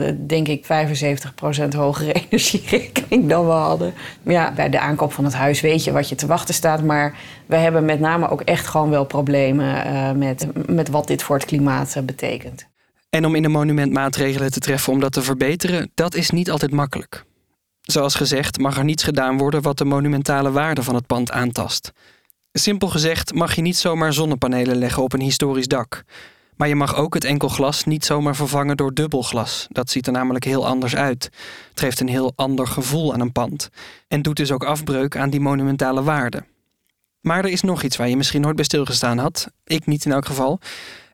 uh, 0.00 0.16
denk 0.26 0.48
ik, 0.48 0.64
75% 0.64 1.76
hogere 1.76 2.12
energierekening 2.28 3.28
dan 3.28 3.46
we 3.46 3.52
hadden. 3.52 3.94
Ja, 4.22 4.52
bij 4.52 4.70
de 4.70 4.80
aankoop 4.80 5.12
van 5.12 5.24
het 5.24 5.34
huis 5.34 5.60
weet 5.60 5.84
je 5.84 5.92
wat 5.92 6.08
je 6.08 6.14
te 6.14 6.26
wachten 6.26 6.54
staat. 6.54 6.82
Maar 6.82 7.16
we 7.46 7.56
hebben 7.56 7.84
met 7.84 8.00
name 8.00 8.28
ook 8.28 8.40
echt 8.40 8.66
gewoon 8.66 8.90
wel 8.90 9.04
problemen 9.04 9.86
uh, 9.86 10.12
met, 10.12 10.46
met 10.66 10.88
wat 10.88 11.06
dit 11.06 11.22
voor 11.22 11.36
het 11.36 11.46
klimaat 11.46 11.96
betekent. 12.04 12.68
En 13.10 13.24
om 13.26 13.34
in 13.34 13.44
een 13.44 13.50
monument 13.50 13.92
maatregelen 13.92 14.50
te 14.50 14.60
treffen 14.60 14.92
om 14.92 15.00
dat 15.00 15.12
te 15.12 15.22
verbeteren, 15.22 15.90
dat 15.94 16.14
is 16.14 16.30
niet 16.30 16.50
altijd 16.50 16.72
makkelijk. 16.72 17.24
Zoals 17.80 18.14
gezegd 18.14 18.58
mag 18.58 18.78
er 18.78 18.84
niets 18.84 19.02
gedaan 19.02 19.38
worden 19.38 19.62
wat 19.62 19.78
de 19.78 19.84
monumentale 19.84 20.50
waarde 20.50 20.82
van 20.82 20.94
het 20.94 21.06
pand 21.06 21.30
aantast. 21.30 21.92
Simpel 22.52 22.88
gezegd 22.88 23.34
mag 23.34 23.54
je 23.54 23.62
niet 23.62 23.76
zomaar 23.76 24.12
zonnepanelen 24.12 24.76
leggen 24.76 25.02
op 25.02 25.12
een 25.12 25.20
historisch 25.20 25.68
dak. 25.68 26.04
Maar 26.56 26.68
je 26.68 26.74
mag 26.74 26.96
ook 26.96 27.14
het 27.14 27.24
enkel 27.24 27.48
glas 27.48 27.84
niet 27.84 28.04
zomaar 28.04 28.36
vervangen 28.36 28.76
door 28.76 28.94
dubbelglas. 28.94 29.66
Dat 29.68 29.90
ziet 29.90 30.06
er 30.06 30.12
namelijk 30.12 30.44
heel 30.44 30.66
anders 30.66 30.96
uit. 30.96 31.24
Het 31.70 31.80
geeft 31.80 32.00
een 32.00 32.08
heel 32.08 32.32
ander 32.36 32.66
gevoel 32.66 33.12
aan 33.12 33.20
een 33.20 33.32
pand. 33.32 33.68
En 34.08 34.22
doet 34.22 34.36
dus 34.36 34.52
ook 34.52 34.64
afbreuk 34.64 35.16
aan 35.16 35.30
die 35.30 35.40
monumentale 35.40 36.02
waarde. 36.02 36.44
Maar 37.20 37.44
er 37.44 37.50
is 37.50 37.62
nog 37.62 37.82
iets 37.82 37.96
waar 37.96 38.08
je 38.08 38.16
misschien 38.16 38.40
nooit 38.40 38.56
bij 38.56 38.64
stilgestaan 38.64 39.18
had. 39.18 39.48
Ik 39.64 39.86
niet 39.86 40.04
in 40.04 40.12
elk 40.12 40.26
geval. 40.26 40.60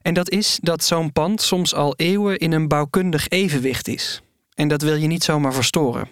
En 0.05 0.13
dat 0.13 0.29
is 0.29 0.59
dat 0.61 0.83
zo'n 0.83 1.11
pand 1.11 1.41
soms 1.41 1.73
al 1.73 1.93
eeuwen 1.95 2.37
in 2.37 2.51
een 2.51 2.67
bouwkundig 2.67 3.27
evenwicht 3.29 3.87
is. 3.87 4.21
En 4.53 4.67
dat 4.67 4.81
wil 4.81 4.95
je 4.95 5.07
niet 5.07 5.23
zomaar 5.23 5.53
verstoren. 5.53 6.07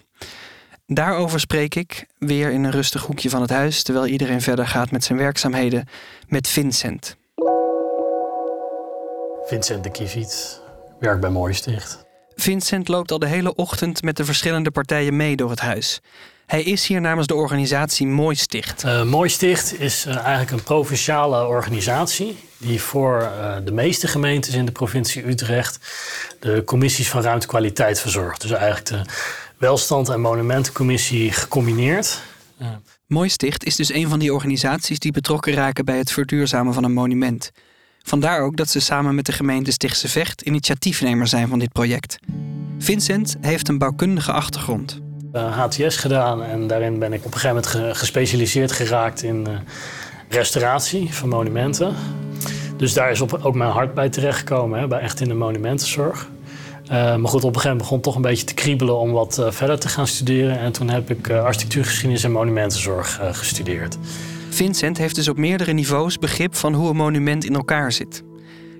Daarover 0.86 1.40
spreek 1.40 1.74
ik, 1.74 2.06
weer 2.18 2.50
in 2.50 2.64
een 2.64 2.70
rustig 2.70 3.02
hoekje 3.02 3.30
van 3.30 3.40
het 3.40 3.50
huis, 3.50 3.82
terwijl 3.82 4.06
iedereen 4.06 4.40
verder 4.40 4.66
gaat 4.66 4.90
met 4.90 5.04
zijn 5.04 5.18
werkzaamheden, 5.18 5.88
met 6.28 6.48
Vincent. 6.48 7.16
Vincent 9.44 9.84
de 9.84 9.90
Kieviet, 9.90 10.60
werk 11.00 11.20
bij 11.20 11.30
Mooisticht. 11.30 12.04
Vincent 12.34 12.88
loopt 12.88 13.12
al 13.12 13.18
de 13.18 13.26
hele 13.26 13.54
ochtend 13.54 14.02
met 14.02 14.16
de 14.16 14.24
verschillende 14.24 14.70
partijen 14.70 15.16
mee 15.16 15.36
door 15.36 15.50
het 15.50 15.60
huis. 15.60 16.00
Hij 16.46 16.62
is 16.62 16.86
hier 16.86 17.00
namens 17.00 17.26
de 17.26 17.34
organisatie 17.34 18.06
Mooi 18.06 18.36
Sticht. 18.36 18.84
Uh, 18.84 19.02
Mooi 19.02 19.28
Sticht 19.28 19.80
is 19.80 20.06
uh, 20.06 20.16
eigenlijk 20.16 20.50
een 20.50 20.62
provinciale 20.62 21.46
organisatie 21.46 22.36
die 22.56 22.80
voor 22.80 23.20
uh, 23.22 23.56
de 23.64 23.72
meeste 23.72 24.08
gemeentes 24.08 24.54
in 24.54 24.64
de 24.64 24.72
provincie 24.72 25.26
Utrecht 25.28 25.78
de 26.40 26.62
commissies 26.64 27.08
van 27.08 27.22
ruimtekwaliteit 27.22 28.00
verzorgt. 28.00 28.40
Dus 28.40 28.50
eigenlijk 28.50 28.86
de 28.86 29.12
welstand- 29.58 30.08
en 30.08 30.20
monumentencommissie 30.20 31.32
gecombineerd. 31.32 32.20
Mooi 33.06 33.28
Sticht 33.28 33.64
is 33.64 33.76
dus 33.76 33.92
een 33.92 34.08
van 34.08 34.18
die 34.18 34.32
organisaties 34.32 34.98
die 34.98 35.12
betrokken 35.12 35.52
raken 35.52 35.84
bij 35.84 35.98
het 35.98 36.12
verduurzamen 36.12 36.74
van 36.74 36.84
een 36.84 36.92
monument. 36.92 37.50
Vandaar 38.02 38.40
ook 38.40 38.56
dat 38.56 38.68
ze 38.68 38.80
samen 38.80 39.14
met 39.14 39.26
de 39.26 39.32
gemeente 39.32 39.72
Stichtse 39.72 40.08
Vecht 40.08 40.42
initiatiefnemer 40.42 41.26
zijn 41.26 41.48
van 41.48 41.58
dit 41.58 41.72
project. 41.72 42.18
Vincent 42.78 43.36
heeft 43.40 43.68
een 43.68 43.78
bouwkundige 43.78 44.32
achtergrond. 44.32 45.03
HTS 45.40 45.78
eh, 45.78 45.88
gedaan 45.88 46.42
en 46.42 46.66
daarin 46.66 46.98
ben 46.98 47.12
ik 47.12 47.24
op 47.24 47.34
een 47.34 47.40
gegeven 47.40 47.70
moment 47.76 47.96
gespecialiseerd 47.96 48.72
geraakt 48.72 49.22
in 49.22 49.46
uh, 49.48 49.54
restauratie 50.28 51.14
van 51.14 51.28
monumenten. 51.28 51.94
Dus 52.76 52.92
daar 52.92 53.10
is 53.10 53.20
ook 53.42 53.54
mijn 53.54 53.70
hart 53.70 53.94
bij 53.94 54.08
terechtgekomen, 54.08 54.80
hè, 54.80 54.86
bij 54.86 55.00
echt 55.00 55.20
in 55.20 55.28
de 55.28 55.34
monumentenzorg. 55.34 56.28
Uh, 56.84 56.90
maar 56.90 57.28
goed, 57.28 57.44
op 57.44 57.54
een 57.54 57.60
gegeven 57.60 57.62
moment 57.62 57.78
begon 57.78 58.00
toch 58.00 58.14
een 58.14 58.22
beetje 58.22 58.44
te 58.44 58.54
kriebelen 58.54 58.98
om 58.98 59.12
wat 59.12 59.46
verder 59.48 59.78
te 59.78 59.88
gaan 59.88 60.06
studeren. 60.06 60.58
En 60.58 60.72
toen 60.72 60.88
heb 60.88 61.10
ik 61.10 61.30
architectuurgeschiedenis 61.30 62.24
en 62.24 62.32
monumentenzorg 62.32 63.20
gestudeerd. 63.32 63.98
Vincent 64.48 64.98
heeft 64.98 65.14
dus 65.14 65.28
op 65.28 65.36
meerdere 65.36 65.72
niveaus 65.72 66.18
begrip 66.18 66.54
van 66.54 66.74
hoe 66.74 66.90
een 66.90 66.96
monument 66.96 67.44
in 67.44 67.54
elkaar 67.54 67.92
zit. 67.92 68.22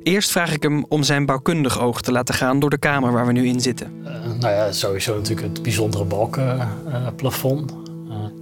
Eerst 0.04 0.30
vraag 0.30 0.52
ik 0.52 0.62
hem 0.62 0.84
om 0.88 1.02
zijn 1.02 1.26
bouwkundig 1.26 1.80
oog 1.80 2.00
te 2.00 2.12
laten 2.12 2.34
gaan 2.34 2.58
door 2.58 2.70
de 2.70 2.78
kamer 2.78 3.12
waar 3.12 3.26
we 3.26 3.32
nu 3.32 3.46
in 3.46 3.61
zitten. 3.61 4.02
nou 4.40 4.54
ja, 4.54 4.73
sowieso 4.73 5.14
natuurlijk 5.14 5.49
het 5.49 5.62
bijzondere 5.62 6.04
balkenplafond. 6.04 7.75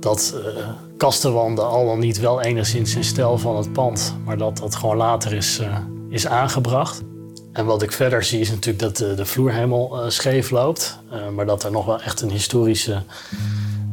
dat 0.01 0.35
kastenwanden 0.97 1.67
al 1.67 1.87
dan 1.87 1.99
niet 1.99 2.21
wel 2.21 2.41
enigszins 2.41 2.95
in 2.95 3.05
stijl 3.05 3.39
van 3.39 3.57
het 3.57 3.73
pand, 3.73 4.17
maar 4.25 4.37
dat 4.37 4.57
dat 4.57 4.75
gewoon 4.75 4.97
later 4.97 5.33
is, 5.33 5.61
is 6.09 6.27
aangebracht. 6.27 7.03
En 7.53 7.67
wat 7.67 7.83
ik 7.83 7.93
verder 7.93 8.25
zie 8.25 8.41
is 8.41 8.51
natuurlijk 8.51 8.79
dat 8.79 8.97
de, 8.97 9.15
de 9.15 9.27
vloer 9.27 9.53
helemaal 9.53 10.11
scheef 10.11 10.51
loopt. 10.51 10.99
Maar 11.35 11.47
dat 11.47 11.65
er 11.65 11.71
nog 11.71 11.87
wel 11.87 12.03
echt 12.03 12.21
een 12.21 12.31
historische 12.31 13.03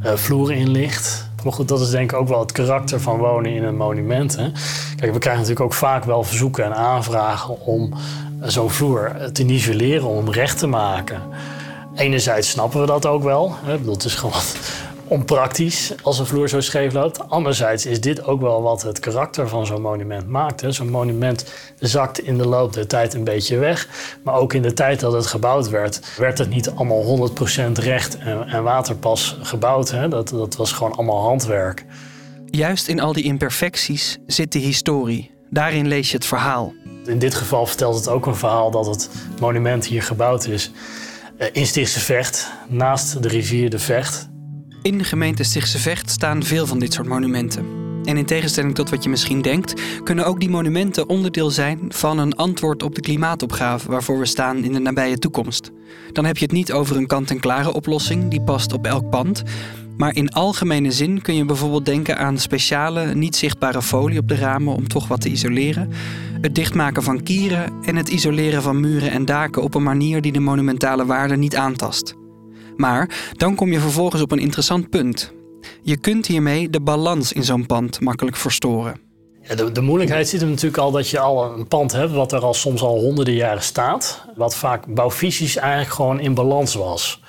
vloer 0.04 0.52
in 0.52 0.70
ligt. 0.70 1.29
Maar 1.44 1.54
goed, 1.54 1.68
dat 1.68 1.82
is 1.82 1.90
denk 1.90 2.12
ik 2.12 2.18
ook 2.18 2.28
wel 2.28 2.40
het 2.40 2.52
karakter 2.52 3.02
van 3.02 3.18
wonen 3.18 3.52
in 3.52 3.64
een 3.64 3.78
monument. 3.78 4.36
Hè? 4.36 4.52
Kijk, 4.96 5.14
we 5.14 5.20
krijgen 5.20 5.42
natuurlijk 5.42 5.66
ook 5.66 5.74
vaak 5.74 6.04
wel 6.04 6.24
verzoeken 6.24 6.64
en 6.64 6.76
aanvragen 6.76 7.62
om 7.66 7.94
zo'n 8.42 8.70
vloer 8.70 9.32
te 9.32 9.44
nivelleren, 9.44 10.08
om 10.08 10.32
recht 10.32 10.58
te 10.58 10.68
maken. 10.68 11.22
Enerzijds 11.96 12.50
snappen 12.50 12.80
we 12.80 12.86
dat 12.86 13.06
ook 13.06 13.24
wel. 13.24 13.56
Hè? 13.64 13.78
Is 14.06 14.16
gewoon 14.16 14.42
onpraktisch 15.10 15.94
als 16.02 16.20
een 16.20 16.26
vloer 16.26 16.50
zo 16.50 16.60
scheef 16.60 16.94
loopt. 16.94 17.30
Anderzijds 17.30 17.86
is 17.86 18.02
dit 18.02 18.24
ook 18.24 18.42
wel 18.42 18.62
wat 18.62 18.82
het 18.82 19.00
karakter 19.00 19.48
van 19.48 19.66
zo'n 19.66 19.82
monument 19.82 20.28
maakt. 20.28 20.64
Zo'n 20.68 20.90
monument 20.90 21.54
zakt 21.80 22.20
in 22.20 22.38
de 22.38 22.48
loop 22.48 22.74
der 22.74 22.88
tijd 22.88 23.14
een 23.14 23.24
beetje 23.24 23.58
weg. 23.58 23.88
Maar 24.24 24.36
ook 24.36 24.54
in 24.54 24.62
de 24.62 24.74
tijd 24.74 25.00
dat 25.00 25.14
het 25.14 25.26
gebouwd 25.26 25.70
werd, 25.70 26.16
werd 26.18 26.38
het 26.38 26.50
niet 26.50 26.70
allemaal 26.70 27.30
100% 27.70 27.72
recht 27.74 28.18
en, 28.18 28.48
en 28.48 28.64
waterpas 28.64 29.38
gebouwd. 29.42 29.92
Hè? 29.92 30.08
Dat, 30.08 30.30
dat 30.30 30.56
was 30.56 30.72
gewoon 30.72 30.94
allemaal 30.94 31.22
handwerk. 31.22 31.86
Juist 32.46 32.88
in 32.88 33.00
al 33.00 33.14
die 33.14 33.24
imperfecties 33.24 34.18
zit 34.28 34.52
de 34.52 34.60
historie. 34.60 35.32
Daarin 35.50 35.88
lees 35.88 36.12
je 36.12 36.16
het 36.16 36.26
verhaal. 36.26 36.74
In 37.06 37.20
dit 37.20 37.36
geval 37.36 37.66
vertelt 37.66 37.96
het 37.96 38.08
ook 38.08 38.26
een 38.26 38.36
verhaal 38.36 38.72
dat 38.72 38.86
het 38.86 39.10
monument 39.40 39.86
hier 39.86 40.04
gebouwd 40.04 40.46
is 40.46 40.72
eh, 41.38 41.48
in 41.52 41.66
Stichtse 41.66 42.00
Vecht, 42.00 42.52
naast 42.68 43.24
de 43.24 43.28
rivier 43.28 43.70
de 43.70 43.80
Vecht. 43.80 44.30
In 44.82 44.98
de 44.98 45.04
gemeente 45.04 45.44
Stichtse 45.44 45.80
Vecht 45.80 46.10
staan 46.10 46.44
veel 46.44 46.68
van 46.68 46.80
dit 46.80 46.94
soort 46.94 47.08
monumenten. 47.08 47.66
En 48.04 48.18
in 48.18 48.26
tegenstelling 48.26 48.76
tot 48.76 48.90
wat 48.90 49.04
je 49.04 49.10
misschien 49.10 49.42
denkt, 49.42 49.82
kunnen 50.04 50.26
ook 50.26 50.40
die 50.40 50.50
monumenten 50.50 51.10
onderdeel 51.10 51.50
zijn 51.50 51.80
van 51.90 52.18
een 52.18 52.36
antwoord 52.36 52.84
op 52.84 52.96
de 52.96 53.02
klimaatopgave 53.02 53.92
waarvoor 53.92 54.20
we 54.20 54.26
staan 54.26 54.64
in 54.64 54.74
de 54.74 54.80
nabije 54.80 55.18
toekomst. 55.18 55.72
Dan 56.12 56.26
heb 56.26 56.38
je 56.38 56.44
het 56.46 56.54
niet 56.54 56.72
over 56.72 56.98
een 56.98 57.08
kant-en-klare 57.08 57.74
oplossing 57.74 58.30
die 58.30 58.42
past 58.42 58.74
op 58.74 58.86
elk 58.86 59.10
pand. 59.10 59.44
Maar 59.98 60.16
in 60.16 60.30
algemene 60.30 60.92
zin 60.92 61.22
kun 61.22 61.36
je 61.36 61.46
bijvoorbeeld 61.46 61.86
denken 61.86 62.18
aan 62.18 62.38
speciale, 62.38 63.14
niet 63.14 63.36
zichtbare 63.36 63.82
folie 63.82 64.20
op 64.20 64.28
de 64.28 64.36
ramen 64.36 64.76
om 64.76 64.88
toch 64.88 65.08
wat 65.08 65.22
te 65.22 65.30
isoleren, 65.30 65.92
het 66.42 66.56
dichtmaken 66.56 67.04
van 67.04 67.24
kieren 67.24 67.74
en 67.82 67.96
het 67.96 68.10
isoleren 68.10 68.62
van 68.62 68.80
muren 68.80 69.12
en 69.12 69.26
daken 69.26 69.62
op 69.62 69.76
een 69.76 69.84
manier 69.84 70.22
die 70.22 70.32
de 70.32 70.40
monumentale 70.40 71.06
waarde 71.06 71.38
niet 71.38 71.56
aantast. 71.56 72.19
Maar 72.80 73.32
dan 73.38 73.56
kom 73.56 73.72
je 73.72 73.80
vervolgens 73.80 74.22
op 74.22 74.32
een 74.32 74.40
interessant 74.40 74.90
punt. 74.90 75.32
Je 75.82 75.98
kunt 75.98 76.26
hiermee 76.26 76.70
de 76.70 76.82
balans 76.82 77.34
in 77.34 77.44
zo'n 77.44 77.66
pand 77.66 78.00
makkelijk 78.00 78.36
verstoren. 78.36 79.00
De, 79.56 79.72
de, 79.72 79.82
moeilijkheid 79.82 80.28
zit 80.28 80.42
er 80.42 80.48
natuurlijk 80.48 80.78
al 80.78 80.92
dat 80.92 81.10
je 81.10 81.20
al 81.20 81.54
een 81.54 81.68
pand 81.68 81.92
hebt 81.92 82.12
wat 82.12 82.32
er 82.32 82.40
al 82.40 82.54
soms 82.54 82.82
al 82.82 83.00
honderden 83.00 83.34
jaren 83.34 83.64
staat. 83.64 84.26
Wat 84.36 84.56
vaak 84.56 84.94
bouwfysisch 84.94 85.56
eigenlijk 85.56 85.92
gewoon 85.92 86.20
in 86.20 86.34
balans 86.34 86.74
was. 86.74 87.22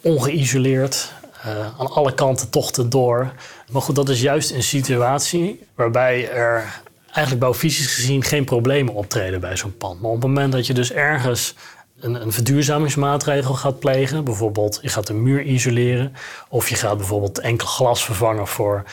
Ongeïsoleerd, 0.00 1.12
uh, 1.46 1.66
aan 1.78 1.90
alle 1.90 2.14
kanten 2.14 2.50
tochten 2.50 2.90
door. 2.90 3.32
Maar 3.72 3.82
goed, 3.82 3.96
dat 3.96 4.08
is 4.08 4.20
juist 4.20 4.50
een 4.50 4.62
situatie 4.62 5.60
waarbij 5.74 6.30
er 6.30 6.82
eigenlijk 7.06 7.40
bouwfysisch 7.40 7.94
gezien 7.94 8.22
geen 8.22 8.44
problemen 8.44 8.94
optreden 8.94 9.40
bij 9.40 9.56
zo'n 9.56 9.76
pand. 9.76 10.00
Maar 10.00 10.10
op 10.10 10.16
het 10.16 10.26
moment 10.26 10.52
dat 10.52 10.66
je 10.66 10.74
dus 10.74 10.92
ergens 10.92 11.54
een, 12.00 12.22
een, 12.22 12.32
verduurzamingsmaatregel 12.32 13.54
gaat 13.54 13.78
plegen. 13.78 14.24
Bijvoorbeeld, 14.24 14.78
je 14.82 14.88
gaat 14.88 15.08
een 15.08 15.22
muur 15.22 15.42
isoleren. 15.42 16.12
Of 16.48 16.68
je 16.68 16.74
gaat 16.74 16.96
bijvoorbeeld 16.96 17.38
enkel 17.38 17.66
glas 17.66 18.04
vervangen 18.04 18.46
voor 18.46 18.84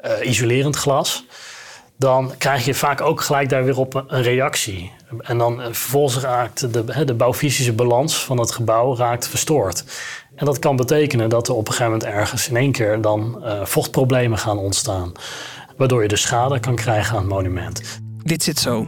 uh, 0.00 0.28
isolerend 0.28 0.76
glas. 0.76 1.26
Dan 1.96 2.32
krijg 2.38 2.64
je 2.64 2.74
vaak 2.74 3.00
ook 3.00 3.20
gelijk 3.20 3.48
daar 3.48 3.64
weer 3.64 3.78
op 3.78 3.94
een, 3.94 4.22
reactie. 4.22 4.92
En 5.18 5.38
dan 5.38 5.60
uh, 5.60 5.66
vervolgens 5.66 6.24
raakt 6.24 6.72
de, 6.72 7.04
de 7.04 7.14
bouwfysische 7.14 7.72
balans 7.72 8.24
van 8.24 8.38
het 8.38 8.52
gebouw 8.52 8.96
raakt 8.96 9.28
verstoord. 9.28 9.84
En 10.34 10.46
dat 10.46 10.58
kan 10.58 10.76
betekenen 10.76 11.28
dat 11.28 11.48
er 11.48 11.54
op 11.54 11.68
een 11.68 11.72
gegeven 11.72 11.92
moment 11.92 12.10
ergens 12.10 12.48
in 12.48 12.56
één 12.56 12.72
keer 12.72 13.00
dan 13.00 13.42
uh, 13.44 13.64
vochtproblemen 13.64 14.38
gaan 14.38 14.58
ontstaan. 14.58 15.12
Waardoor 15.76 16.02
je 16.02 16.08
de 16.08 16.16
schade 16.16 16.60
kan 16.60 16.74
krijgen 16.74 17.16
aan 17.16 17.22
het 17.22 17.32
monument. 17.32 18.00
Dit 18.22 18.42
zit 18.42 18.58
zo. 18.58 18.86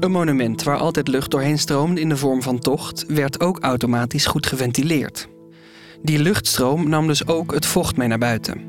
Een 0.00 0.10
monument 0.10 0.62
waar 0.62 0.78
altijd 0.78 1.08
lucht 1.08 1.30
doorheen 1.30 1.58
stroomde 1.58 2.00
in 2.00 2.08
de 2.08 2.16
vorm 2.16 2.42
van 2.42 2.58
tocht, 2.58 3.04
werd 3.08 3.40
ook 3.40 3.58
automatisch 3.58 4.26
goed 4.26 4.46
geventileerd. 4.46 5.28
Die 6.02 6.18
luchtstroom 6.18 6.88
nam 6.88 7.06
dus 7.06 7.26
ook 7.26 7.54
het 7.54 7.66
vocht 7.66 7.96
mee 7.96 8.08
naar 8.08 8.18
buiten. 8.18 8.60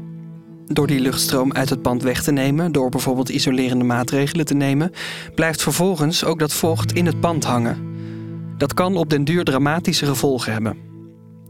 Door 0.66 0.88
die 0.88 1.00
luchtstroom 1.00 1.54
uit 1.54 1.70
het 1.70 1.82
pand 1.82 2.04
weg 2.04 2.24
te 2.24 2.32
nemen, 2.32 2.72
door 2.72 2.90
bijvoorbeeld 2.90 3.30
isolerende 3.30 3.86
maatregelen 3.86 4.46
te 4.46 4.54
nemen, 4.54 4.92
blijft 5.36 5.62
vervolgens 5.62 6.24
ook 6.24 6.40
dat 6.40 6.54
vocht 6.54 6.94
in 6.94 7.06
het 7.06 7.20
pand 7.20 7.44
hangen. 7.44 7.96
Dat 8.58 8.74
kan 8.74 8.96
op 8.96 9.10
den 9.10 9.24
duur 9.24 9.44
dramatische 9.44 10.06
gevolgen 10.06 10.52
hebben. 10.52 10.91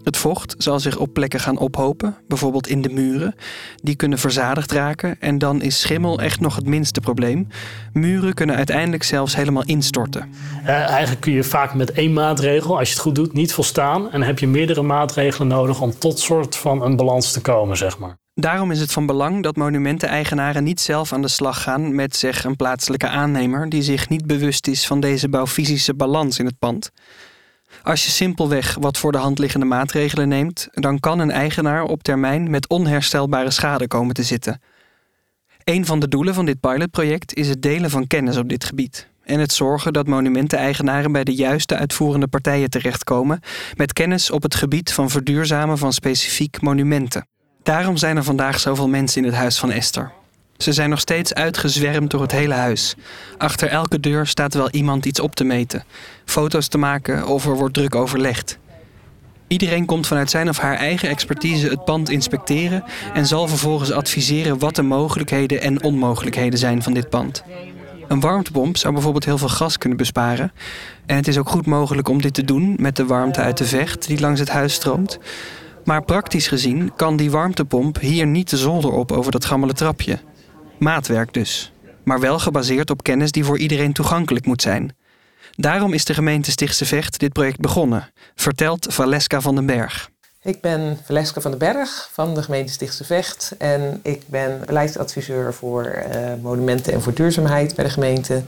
Het 0.04 0.18
vocht 0.18 0.56
zal 0.58 0.80
zich 0.80 0.98
op 0.98 1.14
plekken 1.14 1.40
gaan 1.40 1.58
ophopen, 1.58 2.18
bijvoorbeeld 2.28 2.68
in 2.68 2.82
de 2.82 2.90
muren. 2.90 3.36
Die 3.76 3.96
kunnen 3.96 4.20
verzadigd 4.20 4.72
raken 4.72 5.16
en 5.20 5.38
dan 5.38 5.62
is 5.62 5.80
schimmel 5.80 6.20
echt 6.20 6.40
nog 6.40 6.56
het 6.56 6.66
minste 6.66 7.00
probleem. 7.00 7.48
Muren 7.94 8.34
kunnen 8.34 8.56
uiteindelijk 8.56 9.04
zelfs 9.04 9.36
helemaal 9.36 9.64
instorten. 9.66 10.34
Uh, 10.64 10.70
eigenlijk 10.70 11.22
kun 11.22 11.34
je 11.34 11.44
vaak 11.44 11.74
met 11.74 11.92
één 11.92 12.14
maatregel, 12.14 12.78
als 12.78 12.88
je 12.88 12.94
het 12.94 13.04
goed 13.04 13.16
doet, 13.16 13.34
niet 13.34 13.54
volstaan. 13.54 14.12
En 14.12 14.22
heb 14.22 14.40
je 14.40 14.48
meerdere 14.48 14.82
maatregelen 14.82 15.48
nodig 15.48 15.82
om 15.82 15.98
tot 15.98 16.20
soort 16.20 16.56
van 16.56 16.84
een 16.84 16.96
balans 16.96 17.32
te 17.32 17.42
komen, 17.42 17.78
zeg 17.78 17.98
maar. 17.98 18.20
Daarom 18.34 18.72
is 18.72 18.80
het 18.80 18.92
van 18.92 19.06
belang 19.06 19.44
dat 19.44 19.56
monumenteneigenaren 19.56 20.64
niet 20.64 20.80
zelf 20.80 21.14
aan 21.14 21.22
de 21.22 21.28
slag 21.28 21.62
gaan 21.62 21.96
met 21.96 22.16
zeg 22.16 22.44
een 22.44 22.56
plaatselijke 22.56 23.08
aannemer 23.08 23.70
die 23.70 23.82
zich 23.82 24.10
niet 24.10 24.26
bewust 24.26 24.68
is 24.68 24.88
van 24.88 25.00
deze 25.00 25.30
bouwfysische 25.30 25.96
balans 25.96 26.40
in 26.40 26.46
het 26.46 26.60
pand. 26.60 26.92
Als 27.84 28.06
je 28.06 28.12
simpelweg 28.12 28.78
wat 28.80 28.98
voor 28.98 29.12
de 29.12 29.18
hand 29.18 29.40
liggende 29.40 29.66
maatregelen 29.66 30.28
neemt, 30.28 30.68
dan 30.72 31.00
kan 31.00 31.20
een 31.20 31.32
eigenaar 31.32 31.84
op 31.84 32.04
termijn 32.04 32.50
met 32.50 32.70
onherstelbare 32.70 33.52
schade 33.52 33.88
komen 33.88 34.14
te 34.14 34.24
zitten. 34.24 34.62
Een 35.64 35.86
van 35.86 36.00
de 36.00 36.08
doelen 36.08 36.34
van 36.34 36.46
dit 36.46 36.60
pilotproject 36.60 37.34
is 37.34 37.48
het 37.48 37.62
delen 37.62 37.90
van 37.90 38.08
kennis 38.08 38.38
op 38.38 38.50
dit 38.50 38.64
gebied 38.64 39.10
en 39.24 39.40
het 39.40 39.54
zorgen 39.54 39.94
dat 39.94 40.08
monumenteneigenaren 40.08 41.12
bij 41.12 41.24
de 41.24 41.36
juiste 41.36 41.76
uitvoerende 41.76 42.28
partijen 42.28 42.70
terechtkomen 42.70 43.40
met 43.76 43.94
kennis 43.94 44.32
op 44.32 44.44
het 44.44 44.56
gebied 44.56 44.94
van 44.94 45.10
verduurzamen 45.10 45.78
van 45.78 45.94
specifiek 45.94 46.62
monumenten. 46.62 47.28
Daarom 47.64 47.98
zijn 47.98 48.18
er 48.18 48.24
vandaag 48.24 48.60
zoveel 48.60 48.88
mensen 48.88 49.22
in 49.22 49.28
het 49.28 49.38
huis 49.38 49.60
van 49.60 49.72
Esther. 49.72 50.12
Ze 50.62 50.74
zijn 50.74 50.90
nog 50.90 51.00
steeds 51.00 51.34
uitgezwermd 51.34 52.12
door 52.12 52.22
het 52.22 52.32
hele 52.32 52.54
huis. 52.54 52.96
Achter 53.38 53.68
elke 53.68 54.00
deur 54.00 54.28
staat 54.28 54.54
wel 54.54 54.70
iemand 54.70 55.06
iets 55.06 55.20
op 55.20 55.36
te 55.36 55.44
meten, 55.44 55.84
foto's 56.26 56.68
te 56.68 56.78
maken 56.78 57.28
of 57.28 57.46
er 57.46 57.56
wordt 57.56 57.74
druk 57.74 57.96
overlegd. 57.96 58.58
Iedereen 59.48 59.86
komt 59.86 60.08
vanuit 60.08 60.30
zijn 60.30 60.50
of 60.50 60.58
haar 60.58 60.76
eigen 60.76 61.10
expertise 61.10 61.68
het 61.68 61.86
pand 61.86 62.10
inspecteren 62.10 62.84
en 63.14 63.26
zal 63.26 63.48
vervolgens 63.48 63.92
adviseren 63.92 64.60
wat 64.60 64.76
de 64.76 64.82
mogelijkheden 64.82 65.62
en 65.62 65.84
onmogelijkheden 65.84 66.60
zijn 66.60 66.84
van 66.84 66.94
dit 66.94 67.10
pand. 67.10 67.44
Een 68.08 68.20
warmtepomp 68.20 68.78
zou 68.78 68.94
bijvoorbeeld 68.94 69.26
heel 69.26 69.38
veel 69.38 69.50
gas 69.50 69.78
kunnen 69.78 69.98
besparen. 69.98 70.52
En 71.06 71.16
het 71.16 71.28
is 71.28 71.38
ook 71.38 71.50
goed 71.50 71.66
mogelijk 71.66 72.10
om 72.10 72.22
dit 72.22 72.34
te 72.34 72.44
doen 72.44 72.76
met 72.80 72.96
de 72.96 73.06
warmte 73.06 73.42
uit 73.42 73.58
de 73.58 73.66
vecht 73.66 74.08
die 74.08 74.20
langs 74.20 74.40
het 74.40 74.50
huis 74.50 74.74
stroomt. 74.74 75.20
Maar 75.86 76.04
praktisch 76.04 76.48
gezien 76.48 76.92
kan 76.96 77.18
die 77.18 77.32
warmtepomp 77.32 78.00
hier 78.00 78.28
niet 78.28 78.50
de 78.50 78.58
zolder 78.58 78.92
op 78.92 79.12
over 79.12 79.32
dat 79.32 79.46
gammele 79.46 79.74
trapje. 79.74 80.20
Maatwerk 80.82 81.34
dus, 81.34 81.72
maar 82.04 82.20
wel 82.20 82.40
gebaseerd 82.40 82.90
op 82.90 83.04
kennis 83.04 83.32
die 83.32 83.46
voor 83.46 83.58
iedereen 83.58 83.94
toegankelijk 83.94 84.46
moet 84.46 84.62
zijn. 84.62 84.96
Daarom 85.56 85.94
is 85.94 86.06
de 86.06 86.14
gemeente 86.14 86.52
Stichtse 86.52 86.86
Vecht 86.86 87.20
dit 87.20 87.34
project 87.34 87.60
begonnen, 87.60 88.10
vertelt 88.36 88.94
Valeska 88.94 89.42
van 89.42 89.56
den 89.56 89.66
Berg. 89.66 90.10
Ik 90.42 90.62
ben 90.62 90.98
Valeska 91.04 91.42
van 91.42 91.52
den 91.52 91.60
Berg 91.60 92.10
van 92.12 92.34
de 92.34 92.44
gemeente 92.44 92.74
Stichtse 92.74 93.04
Vecht. 93.04 93.56
En 93.58 94.00
ik 94.04 94.22
ben 94.26 94.62
beleidsadviseur 94.66 95.54
voor 95.54 95.86
uh, 95.86 96.34
monumenten 96.42 96.94
en 96.94 97.02
voor 97.02 97.14
duurzaamheid 97.14 97.76
bij 97.76 97.86
de 97.86 97.92
gemeente. 97.92 98.44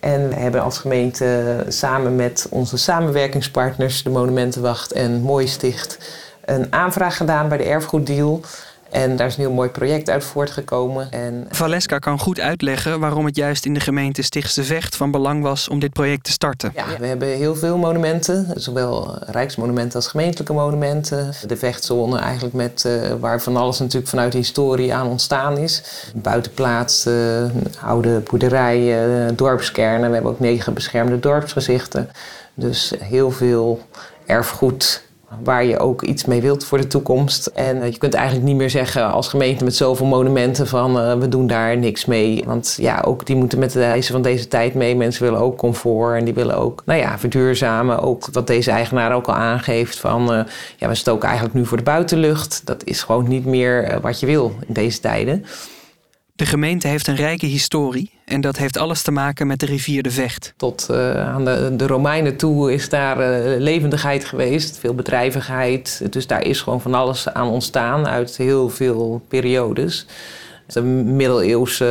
En 0.00 0.28
we 0.28 0.34
hebben 0.34 0.62
als 0.62 0.78
gemeente 0.78 1.64
samen 1.68 2.16
met 2.16 2.46
onze 2.50 2.76
samenwerkingspartners, 2.76 4.02
de 4.02 4.10
Monumentenwacht 4.10 4.92
en 4.92 5.22
Mooi 5.22 5.46
Sticht, 5.46 5.98
een 6.44 6.72
aanvraag 6.72 7.16
gedaan 7.16 7.48
bij 7.48 7.58
de 7.58 7.64
Erfgoeddeal. 7.64 8.40
En 8.94 9.16
daar 9.16 9.26
is 9.26 9.36
een 9.36 9.40
heel 9.40 9.52
mooi 9.52 9.68
project 9.68 10.10
uit 10.10 10.24
voortgekomen. 10.24 11.10
En... 11.10 11.46
Valeska 11.50 11.98
kan 11.98 12.18
goed 12.18 12.40
uitleggen 12.40 13.00
waarom 13.00 13.24
het 13.24 13.36
juist 13.36 13.64
in 13.64 13.74
de 13.74 13.80
gemeente 13.80 14.22
Stichtse 14.22 14.64
Vecht 14.64 14.96
van 14.96 15.10
belang 15.10 15.42
was 15.42 15.68
om 15.68 15.78
dit 15.78 15.92
project 15.92 16.24
te 16.24 16.30
starten. 16.30 16.72
Ja, 16.74 16.84
we 16.98 17.06
hebben 17.06 17.28
heel 17.28 17.56
veel 17.56 17.76
monumenten, 17.76 18.46
zowel 18.54 19.18
rijksmonumenten 19.26 19.96
als 19.96 20.06
gemeentelijke 20.06 20.52
monumenten. 20.52 21.32
De 21.46 21.56
Vechtzone 21.56 22.18
eigenlijk 22.18 22.54
met, 22.54 22.84
uh, 22.86 23.12
waar 23.20 23.40
van 23.40 23.56
alles 23.56 23.78
natuurlijk 23.78 24.08
vanuit 24.08 24.32
de 24.32 24.38
historie 24.38 24.94
aan 24.94 25.06
ontstaan 25.06 25.58
is. 25.58 25.82
Buitenplaatsen, 26.14 27.52
oude 27.80 28.20
boerderijen, 28.30 29.36
dorpskernen. 29.36 30.08
We 30.08 30.14
hebben 30.14 30.32
ook 30.32 30.40
negen 30.40 30.74
beschermde 30.74 31.20
dorpsgezichten. 31.20 32.10
Dus 32.54 32.92
heel 32.98 33.30
veel 33.30 33.82
erfgoed 34.26 35.03
waar 35.42 35.64
je 35.64 35.78
ook 35.78 36.02
iets 36.02 36.24
mee 36.24 36.40
wilt 36.40 36.64
voor 36.64 36.78
de 36.78 36.86
toekomst. 36.86 37.46
En 37.46 37.82
eh, 37.82 37.92
je 37.92 37.98
kunt 37.98 38.14
eigenlijk 38.14 38.46
niet 38.46 38.56
meer 38.56 38.70
zeggen 38.70 39.12
als 39.12 39.28
gemeente 39.28 39.64
met 39.64 39.76
zoveel 39.76 40.06
monumenten 40.06 40.66
van 40.66 40.98
uh, 40.98 41.14
we 41.14 41.28
doen 41.28 41.46
daar 41.46 41.76
niks 41.76 42.04
mee. 42.04 42.42
Want 42.46 42.76
ja, 42.80 43.00
ook 43.00 43.26
die 43.26 43.36
moeten 43.36 43.58
met 43.58 43.72
de 43.72 43.82
eisen 43.82 44.12
van 44.12 44.22
deze 44.22 44.48
tijd 44.48 44.74
mee. 44.74 44.96
Mensen 44.96 45.24
willen 45.24 45.40
ook 45.40 45.56
comfort 45.56 46.18
en 46.18 46.24
die 46.24 46.34
willen 46.34 46.56
ook 46.56 46.82
nou 46.86 47.00
ja, 47.00 47.18
verduurzamen. 47.18 48.00
Ook 48.00 48.28
wat 48.32 48.46
deze 48.46 48.70
eigenaar 48.70 49.14
ook 49.14 49.26
al 49.26 49.34
aangeeft 49.34 49.98
van 49.98 50.32
uh, 50.32 50.40
ja, 50.76 50.88
we 50.88 50.94
stoken 50.94 51.26
eigenlijk 51.26 51.56
nu 51.56 51.66
voor 51.66 51.76
de 51.76 51.82
buitenlucht. 51.82 52.62
Dat 52.64 52.84
is 52.84 53.02
gewoon 53.02 53.28
niet 53.28 53.44
meer 53.44 53.98
wat 54.00 54.20
je 54.20 54.26
wil 54.26 54.54
in 54.66 54.74
deze 54.74 55.00
tijden. 55.00 55.44
De 56.36 56.46
gemeente 56.46 56.88
heeft 56.88 57.06
een 57.06 57.16
rijke 57.16 57.46
historie 57.46 58.13
en 58.24 58.40
dat 58.40 58.56
heeft 58.56 58.78
alles 58.78 59.02
te 59.02 59.10
maken 59.10 59.46
met 59.46 59.60
de 59.60 59.66
rivier 59.66 60.02
de 60.02 60.10
Vecht. 60.10 60.54
Tot 60.56 60.88
uh, 60.90 61.28
aan 61.28 61.44
de, 61.44 61.72
de, 61.76 61.86
Romeinen 61.86 62.36
toe 62.36 62.72
is 62.72 62.88
daar 62.88 63.16
uh, 63.18 63.60
levendigheid 63.60 64.24
geweest, 64.24 64.78
veel 64.78 64.94
bedrijvigheid. 64.94 66.06
Dus 66.10 66.26
daar 66.26 66.44
is 66.44 66.60
gewoon 66.60 66.80
van 66.80 66.94
alles 66.94 67.28
aan 67.28 67.48
ontstaan 67.48 68.06
uit 68.06 68.36
heel 68.36 68.70
veel 68.70 69.22
periodes. 69.28 70.06
De 70.66 70.82
middeleeuwse 70.82 71.84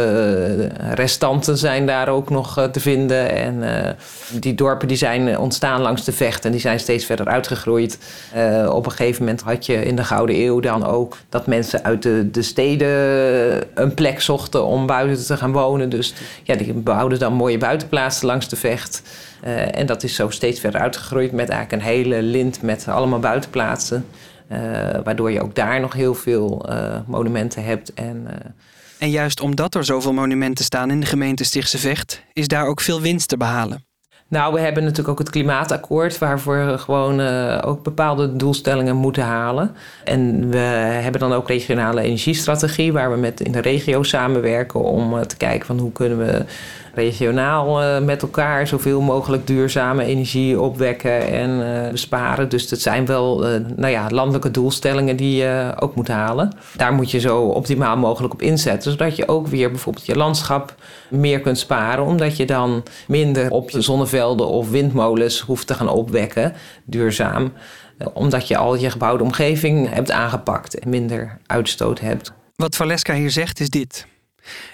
eh, 0.79 0.91
restanten 0.93 1.57
zijn 1.57 1.85
daar 1.85 2.07
ook 2.07 2.29
nog 2.29 2.57
eh, 2.57 2.63
te 2.63 2.79
vinden. 2.79 3.29
En 3.29 3.85
eh, 3.85 3.91
die 4.39 4.55
dorpen 4.55 4.87
die 4.87 4.97
zijn 4.97 5.37
ontstaan 5.37 5.81
langs 5.81 6.03
de 6.03 6.11
vecht 6.11 6.45
en 6.45 6.51
die 6.51 6.59
zijn 6.59 6.79
steeds 6.79 7.05
verder 7.05 7.27
uitgegroeid. 7.27 7.97
op 8.69 8.85
een 8.85 8.91
gegeven 8.91 9.23
moment 9.23 9.41
had 9.41 9.65
je 9.65 9.85
in 9.85 9.95
de 9.95 10.03
Gouden 10.03 10.35
Eeuw 10.35 10.59
dan 10.59 10.85
ook 10.85 11.17
dat 11.29 11.47
mensen 11.47 11.83
uit 11.83 12.03
de, 12.03 12.31
de 12.31 12.41
steden 12.41 12.89
een 13.73 13.93
plek 13.93 14.21
zochten 14.21 14.65
om 14.65 14.85
buiten 14.85 15.25
te 15.25 15.37
gaan 15.37 15.51
wonen. 15.51 15.89
Dus 15.89 16.13
ja, 16.43 16.55
die 16.55 16.73
bouwden 16.73 17.19
dan 17.19 17.33
mooie 17.33 17.57
buitenplaatsen 17.57 18.27
langs 18.27 18.49
de 18.49 18.55
vecht. 18.55 19.01
en 19.73 19.85
dat 19.85 20.03
is 20.03 20.15
zo 20.15 20.29
steeds 20.29 20.59
verder 20.59 20.81
uitgegroeid 20.81 21.31
met 21.31 21.49
eigenlijk 21.49 21.81
een 21.81 21.89
hele 21.89 22.21
lint 22.21 22.61
met 22.61 22.87
allemaal 22.87 23.19
buitenplaatsen. 23.19 24.05
Uh, 24.51 24.59
waardoor 25.03 25.31
je 25.31 25.41
ook 25.41 25.55
daar 25.55 25.79
nog 25.79 25.93
heel 25.93 26.15
veel 26.15 26.65
uh, 26.69 26.99
monumenten 27.07 27.63
hebt. 27.63 27.93
En, 27.93 28.27
uh... 28.27 28.33
en 28.99 29.09
juist 29.09 29.39
omdat 29.39 29.75
er 29.75 29.85
zoveel 29.85 30.13
monumenten 30.13 30.65
staan 30.65 30.91
in 30.91 30.99
de 30.99 31.05
gemeente 31.05 31.43
Stichtse 31.43 31.77
Vecht, 31.77 32.23
is 32.33 32.47
daar 32.47 32.65
ook 32.65 32.81
veel 32.81 33.01
winst 33.01 33.27
te 33.27 33.37
behalen. 33.37 33.85
Nou, 34.33 34.53
we 34.53 34.59
hebben 34.59 34.83
natuurlijk 34.83 35.09
ook 35.09 35.19
het 35.19 35.29
klimaatakkoord, 35.29 36.17
waarvoor 36.17 36.65
we 36.65 36.77
gewoon 36.77 37.19
uh, 37.19 37.57
ook 37.65 37.83
bepaalde 37.83 38.35
doelstellingen 38.35 38.95
moeten 38.95 39.23
halen. 39.23 39.71
En 40.03 40.49
we 40.49 40.57
hebben 40.57 41.21
dan 41.21 41.33
ook 41.33 41.47
regionale 41.47 42.01
energiestrategie, 42.01 42.93
waar 42.93 43.11
we 43.11 43.17
met 43.17 43.41
in 43.41 43.51
de 43.51 43.61
regio 43.61 44.03
samenwerken 44.03 44.79
om 44.79 45.13
uh, 45.13 45.19
te 45.19 45.37
kijken 45.37 45.65
van 45.65 45.79
hoe 45.79 45.91
kunnen 45.91 46.17
we 46.17 46.45
regionaal 46.95 47.83
uh, 47.83 47.99
met 47.99 48.21
elkaar 48.21 48.67
zoveel 48.67 49.01
mogelijk 49.01 49.47
duurzame 49.47 50.03
energie 50.03 50.59
opwekken 50.59 51.27
en 51.27 51.61
besparen. 51.91 52.49
Dus 52.49 52.69
dat 52.69 52.79
zijn 52.79 53.05
wel 53.05 53.39
nou 53.75 53.91
ja, 53.91 54.07
landelijke 54.09 54.51
doelstellingen 54.51 55.15
die 55.15 55.35
je 55.35 55.73
ook 55.79 55.95
moet 55.95 56.07
halen. 56.07 56.51
Daar 56.75 56.93
moet 56.93 57.11
je 57.11 57.19
zo 57.19 57.41
optimaal 57.41 57.97
mogelijk 57.97 58.33
op 58.33 58.41
inzetten, 58.41 58.91
zodat 58.91 59.15
je 59.15 59.27
ook 59.27 59.47
weer 59.47 59.69
bijvoorbeeld 59.69 60.05
je 60.05 60.15
landschap 60.15 60.75
meer 61.09 61.39
kunt 61.39 61.59
sparen, 61.59 62.05
omdat 62.05 62.37
je 62.37 62.45
dan 62.45 62.83
minder 63.07 63.51
op 63.51 63.69
je 63.69 63.81
zonneveld 63.81 64.22
of 64.29 64.69
windmolens 64.69 65.39
hoeft 65.39 65.67
te 65.67 65.73
gaan 65.73 65.89
opwekken, 65.89 66.53
duurzaam. 66.85 67.53
Eh, 67.97 68.07
omdat 68.13 68.47
je 68.47 68.57
al 68.57 68.75
je 68.75 68.89
gebouwde 68.89 69.23
omgeving 69.23 69.89
hebt 69.89 70.11
aangepakt 70.11 70.79
en 70.79 70.89
minder 70.89 71.39
uitstoot 71.45 71.99
hebt. 71.99 72.33
Wat 72.55 72.75
Valeska 72.75 73.13
hier 73.13 73.31
zegt 73.31 73.59
is 73.59 73.69
dit. 73.69 74.07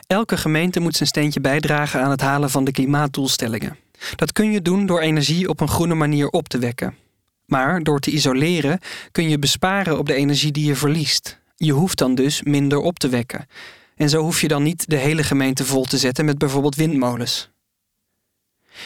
Elke 0.08 0.38
gemeente 0.38 0.80
moet 0.80 0.96
zijn 0.96 1.10
steentje 1.10 1.42
bijdragen 1.42 2.02
aan 2.02 2.12
het 2.12 2.22
halen 2.22 2.50
van 2.50 2.64
de 2.64 2.72
klimaatdoelstellingen. 2.72 3.78
Dat 4.16 4.32
kun 4.32 4.52
je 4.52 4.62
doen 4.62 4.86
door 4.86 5.00
energie 5.00 5.50
op 5.50 5.60
een 5.60 5.68
groene 5.68 5.96
manier 5.96 6.30
op 6.30 6.48
te 6.48 6.58
wekken. 6.58 6.96
Maar 7.46 7.84
door 7.84 8.00
te 8.00 8.12
isoleren 8.12 8.80
kun 9.12 9.30
je 9.30 9.40
besparen 9.40 9.98
op 9.98 10.06
de 10.06 10.14
energie 10.14 10.52
die 10.52 10.66
je 10.66 10.76
verliest. 10.76 11.40
Je 11.56 11.72
hoeft 11.72 11.98
dan 11.98 12.16
dus 12.16 12.44
minder 12.44 12.80
op 12.80 13.00
te 13.00 13.10
wekken. 13.10 13.48
En 13.96 14.10
zo 14.10 14.22
hoef 14.22 14.42
je 14.42 14.48
dan 14.48 14.64
niet 14.64 14.90
de 14.90 14.96
hele 14.96 15.24
gemeente 15.24 15.66
vol 15.66 15.84
te 15.84 15.98
zetten 15.98 16.26
met 16.26 16.38
bijvoorbeeld 16.38 16.76
windmolens. 16.76 17.50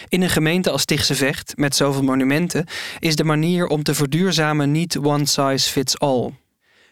In 0.08 0.22
een 0.22 0.30
gemeente 0.30 0.70
als 0.70 0.82
Stichtse 0.82 1.16
Vecht, 1.16 1.54
met 1.58 1.76
zoveel 1.76 2.04
monumenten, 2.04 2.66
is 3.00 3.16
de 3.16 3.24
manier 3.24 3.68
om 3.68 3.84
te 3.84 3.96
verduurzamen 3.96 4.72
niet 4.72 4.98
one 4.98 5.26
size 5.26 5.70
fits 5.72 6.00
all. 6.00 6.34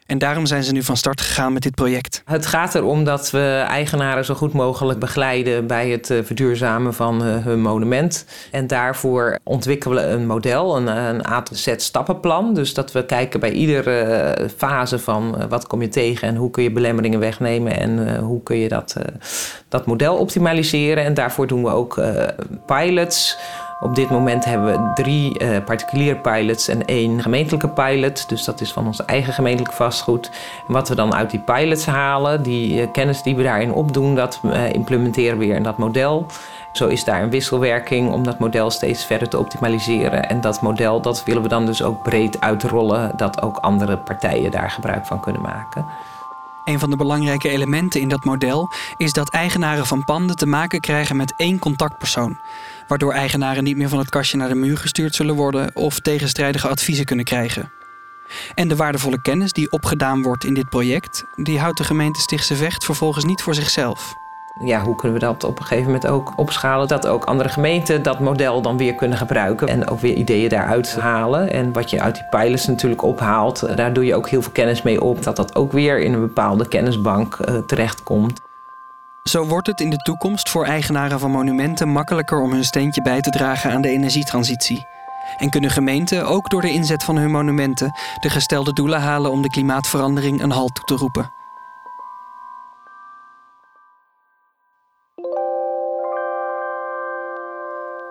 En 0.06 0.18
daarom 0.18 0.46
zijn 0.46 0.64
ze 0.64 0.72
nu 0.72 0.84
van 0.84 0.98
start 0.98 1.22
gegaan 1.22 1.54
met 1.54 1.62
dit 1.62 1.76
project. 1.76 2.22
Het 2.26 2.46
gaat 2.46 2.76
erom 2.76 3.04
dat 3.04 3.32
we 3.32 3.64
eigenaren 3.68 4.26
zo 4.26 4.34
goed 4.34 4.54
mogelijk 4.54 5.00
begeleiden 5.00 5.68
bij 5.68 5.90
het 5.90 6.10
eh, 6.10 6.18
verduurzamen 6.24 6.94
van 6.94 7.24
eh, 7.24 7.44
hun 7.44 7.62
monument. 7.62 8.26
En 8.52 8.68
daarvoor 8.68 9.40
ontwikkelen 9.44 10.08
we 10.08 10.14
een 10.14 10.26
model, 10.26 10.78
een, 10.78 10.88
een 10.88 11.28
A-Z-stappenplan. 11.28 12.54
Dus 12.54 12.74
dat 12.74 12.92
we 12.92 13.06
kijken 13.06 13.40
bij 13.40 13.52
iedere 13.52 14.00
eh, 14.02 14.50
fase 14.58 15.00
van 15.00 15.48
wat 15.50 15.68
kom 15.68 15.82
je 15.82 15.90
tegen 15.90 16.28
en 16.28 16.36
hoe 16.36 16.50
kun 16.50 16.64
je 16.64 16.72
belemmeringen 16.72 17.20
wegnemen 17.20 17.78
en 17.78 18.20
hoe 18.20 18.44
kun 18.44 18.58
je 18.58 18.68
dat, 18.68 18.96
dat 19.70 19.86
model 19.86 20.18
optimaliseren. 20.18 21.04
En 21.04 21.14
daarvoor 21.14 21.48
doen 21.48 21.64
we 21.64 21.70
ook 21.70 22.02
pilots 22.66 23.38
op 23.82 23.96
dit 23.96 24.10
moment 24.10 24.46
hebben 24.46 24.72
we 24.72 24.92
drie 24.94 25.42
uh, 25.42 25.58
particuliere 25.66 26.16
pilots 26.16 26.68
en 26.68 26.86
één 26.86 27.22
gemeentelijke 27.22 27.70
pilot. 27.70 28.30
Dus 28.30 28.44
dat 28.44 28.62
is 28.62 28.72
van 28.72 28.86
ons 28.86 29.06
eigen 29.06 29.34
gemeentelijk 29.34 29.74
vastgoed. 29.74 30.32
Wat 30.68 30.90
we 30.90 30.96
dan 30.96 31.14
uit 31.14 31.30
die 31.30 31.40
pilots 31.40 31.86
halen, 31.86 32.44
die 32.44 32.82
uh, 32.82 32.88
kennis 32.92 33.22
die 33.22 33.36
we 33.36 33.44
daarin 33.44 33.72
opdoen, 33.72 34.16
dat 34.16 34.40
uh, 34.44 34.74
implementeren 34.74 35.38
we 35.38 35.46
weer 35.46 35.56
in 35.56 35.64
dat 35.64 35.78
model. 35.78 36.26
Zo 36.72 36.88
is 36.88 37.04
daar 37.04 37.24
een 37.24 37.30
wisselwerking 37.30 38.12
om 38.12 38.24
dat 38.24 38.40
model 38.40 38.70
steeds 38.70 39.06
verder 39.06 39.30
te 39.30 39.40
optimaliseren. 39.40 40.30
En 40.30 40.42
dat 40.42 40.62
model 40.62 41.02
dat 41.02 41.24
willen 41.24 41.42
we 41.42 41.48
dan 41.48 41.66
dus 41.66 41.84
ook 41.84 42.04
breed 42.04 42.42
uitrollen, 42.42 43.12
dat 43.16 43.42
ook 43.42 43.58
andere 43.58 43.98
partijen 43.98 44.52
daar 44.52 44.72
gebruik 44.72 45.06
van 45.06 45.20
kunnen 45.20 45.42
maken. 45.42 45.86
Een 46.64 46.80
van 46.80 46.90
de 46.90 46.96
belangrijke 46.96 47.50
elementen 47.50 48.02
in 48.02 48.10
dat 48.10 48.24
model 48.24 48.70
is 48.98 49.14
dat 49.14 49.30
eigenaren 49.30 49.86
van 49.86 50.04
panden 50.04 50.36
te 50.36 50.46
maken 50.46 50.80
krijgen 50.80 51.16
met 51.16 51.34
één 51.36 51.60
contactpersoon 51.60 52.38
waardoor 52.92 53.14
eigenaren 53.14 53.64
niet 53.64 53.78
meer 53.78 53.90
van 53.90 54.00
het 54.00 54.10
kastje 54.10 54.38
naar 54.38 54.48
de 54.48 54.56
muur 54.56 54.78
gestuurd 54.78 55.16
zullen 55.16 55.36
worden 55.36 55.76
of 55.76 56.00
tegenstrijdige 56.00 56.68
adviezen 56.68 57.06
kunnen 57.06 57.26
krijgen. 57.26 57.72
En 58.56 58.68
de 58.68 58.76
waardevolle 58.76 59.22
kennis 59.22 59.54
die 59.54 59.72
opgedaan 59.72 60.22
wordt 60.22 60.44
in 60.44 60.54
dit 60.54 60.70
project, 60.70 61.26
die 61.36 61.60
houdt 61.60 61.78
de 61.78 61.84
gemeente 61.84 62.20
Stichtse 62.20 62.56
Vecht 62.56 62.86
vervolgens 62.86 63.26
niet 63.26 63.42
voor 63.42 63.54
zichzelf. 63.54 64.14
Ja, 64.64 64.82
hoe 64.82 64.96
kunnen 64.96 65.20
we 65.20 65.26
dat 65.26 65.44
op 65.44 65.60
een 65.60 65.66
gegeven 65.66 65.86
moment 65.86 66.08
ook 66.08 66.34
opschalen? 66.36 66.88
Dat 66.88 67.08
ook 67.08 67.26
andere 67.26 67.50
gemeenten 67.50 68.04
dat 68.04 68.20
model 68.20 68.62
dan 68.62 68.78
weer 68.78 68.96
kunnen 68.96 69.18
gebruiken. 69.18 69.68
En 69.68 69.88
ook 69.88 70.00
weer 70.00 70.14
ideeën 70.14 70.50
daaruit 70.50 70.96
halen. 70.96 71.52
En 71.52 71.74
wat 71.74 71.90
je 71.90 72.02
uit 72.02 72.16
die 72.16 72.28
pilots 72.30 72.68
natuurlijk 72.68 73.02
ophaalt, 73.02 73.78
daar 73.78 73.94
doe 73.94 74.06
je 74.06 74.16
ook 74.16 74.30
heel 74.30 74.42
veel 74.42 74.52
kennis 74.52 74.82
mee 74.82 75.02
op. 75.02 75.24
Dat 75.24 75.36
dat 75.36 75.56
ook 75.56 75.72
weer 75.72 76.00
in 76.00 76.14
een 76.14 76.20
bepaalde 76.20 76.68
kennisbank 76.68 77.38
uh, 77.38 77.58
terechtkomt. 77.58 78.42
Zo 79.24 79.46
wordt 79.46 79.68
het 79.68 79.82
in 79.82 79.90
de 79.90 79.98
toekomst 79.98 80.50
voor 80.50 80.66
eigenaren 80.66 81.20
van 81.20 81.32
monumenten 81.32 81.88
makkelijker 81.90 82.42
om 82.42 82.52
hun 82.52 82.66
steentje 82.66 83.02
bij 83.02 83.22
te 83.22 83.30
dragen 83.30 83.72
aan 83.72 83.82
de 83.82 83.90
energietransitie. 83.90 84.86
En 85.38 85.50
kunnen 85.50 85.70
gemeenten 85.70 86.26
ook 86.26 86.50
door 86.50 86.62
de 86.62 86.72
inzet 86.72 87.04
van 87.04 87.18
hun 87.18 87.32
monumenten 87.32 87.92
de 88.20 88.30
gestelde 88.30 88.74
doelen 88.74 89.02
halen 89.02 89.32
om 89.32 89.42
de 89.42 89.50
klimaatverandering 89.50 90.42
een 90.42 90.52
halt 90.52 90.76
toe 90.76 90.86
te 90.86 90.96
roepen. 90.96 91.32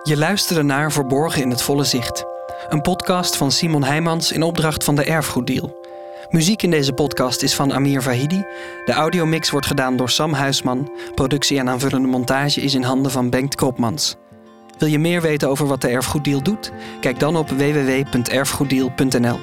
Je 0.03 0.17
luisterde 0.17 0.63
naar 0.63 0.93
Verborgen 0.93 1.43
in 1.43 1.51
het 1.51 1.63
Volle 1.63 1.85
Zicht, 1.85 2.25
een 2.69 2.81
podcast 2.81 3.37
van 3.37 3.53
Simon 3.53 3.85
Heijmans 3.85 4.33
in 4.33 4.43
opdracht 4.43 4.85
van 4.85 4.95
de 4.95 5.05
Erfgoeddeal. 5.05 5.81
Muziek 6.31 6.63
in 6.63 6.71
deze 6.71 6.93
podcast 6.93 7.43
is 7.43 7.55
van 7.55 7.73
Amir 7.73 8.03
Vahidi. 8.03 8.45
De 8.85 8.93
audiomix 8.93 9.51
wordt 9.51 9.67
gedaan 9.67 9.97
door 9.97 10.11
Sam 10.11 10.33
Huisman. 10.33 10.91
Productie 11.15 11.59
en 11.59 11.69
aanvullende 11.69 12.09
montage 12.09 12.61
is 12.61 12.75
in 12.75 12.83
handen 12.83 13.13
van 13.13 13.31
Bengt 13.31 13.55
Kropmans. 13.55 14.17
Wil 14.79 14.89
je 14.89 14.99
meer 14.99 15.21
weten 15.21 15.49
over 15.49 15.67
wat 15.67 15.81
de 15.81 15.89
Erfgoeddeal 15.89 16.43
doet? 16.43 16.73
Kijk 17.01 17.19
dan 17.19 17.37
op 17.37 17.49
www.erfgoeddeal.nl. 17.49 19.39